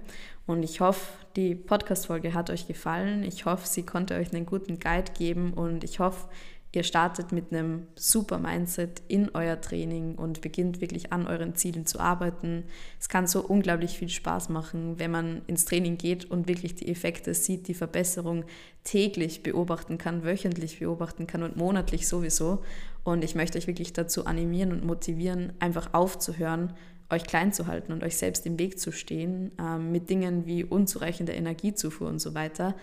Und 0.47 0.63
ich 0.63 0.81
hoffe, 0.81 1.13
die 1.37 1.55
Podcast-Folge 1.55 2.33
hat 2.33 2.51
euch 2.51 2.67
gefallen. 2.67 3.25
Ich 3.25 3.45
hoffe, 3.45 3.69
sie 3.69 3.85
konnte 3.85 4.15
euch 4.15 4.33
einen 4.33 4.47
guten 4.47 4.79
Guide 4.79 5.13
geben 5.17 5.53
und 5.53 5.85
ich 5.85 5.99
hoffe, 5.99 6.29
Ihr 6.73 6.85
startet 6.85 7.33
mit 7.33 7.53
einem 7.53 7.89
super 7.97 8.39
Mindset 8.39 9.03
in 9.09 9.31
euer 9.35 9.61
Training 9.61 10.15
und 10.15 10.41
beginnt 10.41 10.81
wirklich 10.81 11.13
an 11.13 11.27
euren 11.27 11.57
Zielen 11.57 11.85
zu 11.85 11.99
arbeiten. 11.99 12.63
Es 13.01 13.09
kann 13.09 13.27
so 13.27 13.43
unglaublich 13.43 13.99
viel 13.99 14.09
Spaß 14.09 14.51
machen, 14.51 14.99
wenn 14.99 15.11
man 15.11 15.43
ins 15.49 15.65
Training 15.65 15.99
geht 15.99 16.31
und 16.31 16.47
wirklich 16.47 16.77
die 16.77 16.87
Effekte 16.89 17.35
sieht, 17.35 17.67
die 17.67 17.75
Verbesserung 17.75 18.45
täglich 18.85 19.43
beobachten 19.43 19.99
kann, 19.99 20.23
wöchentlich 20.23 20.79
beobachten 20.79 21.27
kann 21.27 21.43
und 21.43 21.57
monatlich 21.57 22.07
sowieso. 22.07 22.63
Und 23.03 23.25
ich 23.25 23.35
möchte 23.35 23.59
euch 23.59 23.67
wirklich 23.67 23.93
dazu 23.93 24.27
animieren 24.27 24.71
und 24.71 24.85
motivieren, 24.85 25.53
einfach 25.59 25.93
aufzuhören, 25.93 26.75
euch 27.11 27.25
klein 27.25 27.53
zu 27.53 27.67
halten 27.67 27.93
und 27.93 28.05
euch 28.05 28.17
selbst 28.17 28.47
im 28.47 28.61
Weg 28.61 28.79
zu 28.79 28.93
stehen 28.93 29.51
äh, 29.59 29.77
mit 29.77 30.09
Dingen 30.09 30.47
wie 30.47 30.63
unzureichender 30.63 31.35
Energiezufuhr 31.35 32.09
und 32.09 32.21
so 32.21 32.35
weiter 32.35 32.77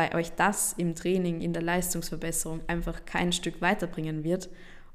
bei 0.00 0.14
euch 0.14 0.32
das 0.32 0.72
im 0.78 0.94
Training, 0.94 1.42
in 1.42 1.52
der 1.52 1.60
Leistungsverbesserung 1.60 2.62
einfach 2.68 3.04
kein 3.04 3.32
Stück 3.32 3.60
weiterbringen 3.60 4.24
wird 4.24 4.48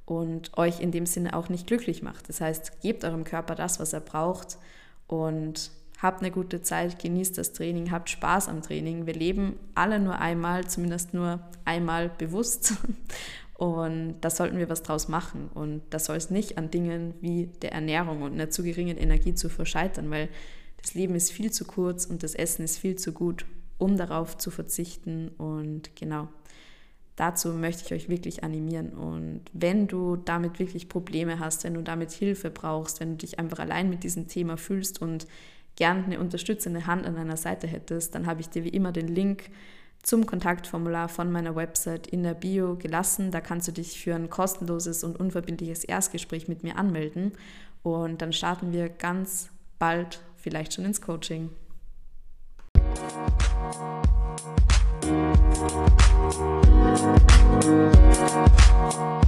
und 0.04 0.58
euch 0.58 0.80
in 0.80 0.90
dem 0.90 1.06
Sinne 1.06 1.36
auch 1.36 1.48
nicht 1.48 1.68
glücklich 1.68 2.02
macht. 2.02 2.28
Das 2.28 2.42
heißt, 2.42 2.82
gebt 2.82 3.04
eurem 3.04 3.24
Körper 3.24 3.54
das, 3.54 3.80
was 3.80 3.94
er 3.94 4.00
braucht 4.00 4.58
und 5.06 5.70
habt 6.02 6.22
eine 6.22 6.32
gute 6.32 6.64
Zeit, 6.64 6.98
genießt 6.98 7.38
das 7.38 7.54
Training, 7.54 7.92
habt 7.92 8.10
Spaß 8.10 8.50
am 8.50 8.64
Training. 8.64 9.06
Wir 9.06 9.14
leben 9.14 9.60
alle 9.76 10.00
nur 10.00 10.18
einmal, 10.18 10.66
zumindest 10.66 11.14
nur 11.14 11.40
einmal 11.66 12.10
bewusst. 12.10 12.74
Und 13.54 14.16
da 14.20 14.30
sollten 14.30 14.58
wir 14.58 14.68
was 14.68 14.84
draus 14.84 15.08
machen. 15.08 15.50
Und 15.54 15.82
das 15.92 16.06
soll 16.06 16.18
es 16.18 16.30
nicht 16.30 16.58
an 16.58 16.72
Dingen 16.72 17.14
wie 17.22 17.52
der 17.62 17.72
Ernährung 17.72 18.22
und 18.22 18.34
einer 18.34 18.50
zu 18.50 18.64
geringen 18.64 18.98
Energie 18.98 19.34
zu 19.34 19.48
verscheitern, 19.48 20.12
weil 20.12 20.28
das 20.82 20.94
Leben 20.94 21.16
ist 21.16 21.32
viel 21.32 21.54
zu 21.54 21.64
kurz 21.64 22.06
und 22.06 22.22
das 22.22 22.36
Essen 22.36 22.66
ist 22.66 22.78
viel 22.80 22.98
zu 22.98 23.14
gut, 23.14 23.46
um 23.78 23.98
darauf 23.98 24.38
zu 24.38 24.52
verzichten. 24.52 25.30
Und 25.38 25.96
genau, 25.96 26.28
dazu 27.16 27.50
möchte 27.50 27.84
ich 27.86 27.94
euch 27.94 28.10
wirklich 28.10 28.44
animieren. 28.44 28.90
Und 28.90 29.42
wenn 29.54 29.88
du 29.88 30.16
damit 30.16 30.60
wirklich 30.60 30.90
Probleme 30.90 31.40
hast, 31.40 31.64
wenn 31.64 31.74
du 31.74 31.84
damit 31.84 32.12
Hilfe 32.12 32.50
brauchst, 32.50 33.00
wenn 33.00 33.12
du 33.12 33.18
dich 33.18 33.40
einfach 33.40 33.60
allein 33.60 33.90
mit 33.90 34.04
diesem 34.04 34.28
Thema 34.28 34.58
fühlst 34.58 35.02
und 35.02 35.28
gern 35.76 36.06
eine 36.06 36.20
unterstützende 36.20 36.88
Hand 36.88 37.06
an 37.06 37.16
deiner 37.16 37.38
Seite 37.38 37.68
hättest, 37.68 38.16
dann 38.16 38.26
habe 38.26 38.42
ich 38.42 38.50
dir 38.50 38.64
wie 38.64 38.70
immer 38.70 38.92
den 38.92 39.08
Link 39.08 39.50
zum 40.04 40.26
Kontaktformular 40.26 41.10
von 41.10 41.32
meiner 41.32 41.56
Website 41.56 42.08
in 42.08 42.24
der 42.24 42.36
Bio 42.36 42.76
gelassen. 42.76 43.32
Da 43.32 43.42
kannst 43.42 43.68
du 43.68 43.72
dich 43.72 44.00
für 44.00 44.14
ein 44.14 44.30
kostenloses 44.30 45.04
und 45.04 45.20
unverbindliches 45.20 45.84
Erstgespräch 45.84 46.48
mit 46.48 46.64
mir 46.64 46.78
anmelden. 46.78 47.32
Und 47.82 48.22
dann 48.22 48.32
starten 48.32 48.72
wir 48.72 48.88
ganz 48.88 49.50
bald 49.80 50.22
vielleicht 50.38 50.74
schon 50.74 50.86
ins 50.86 51.02
Coaching. 51.02 51.50
Thank 52.96 53.14
you. 58.96 59.25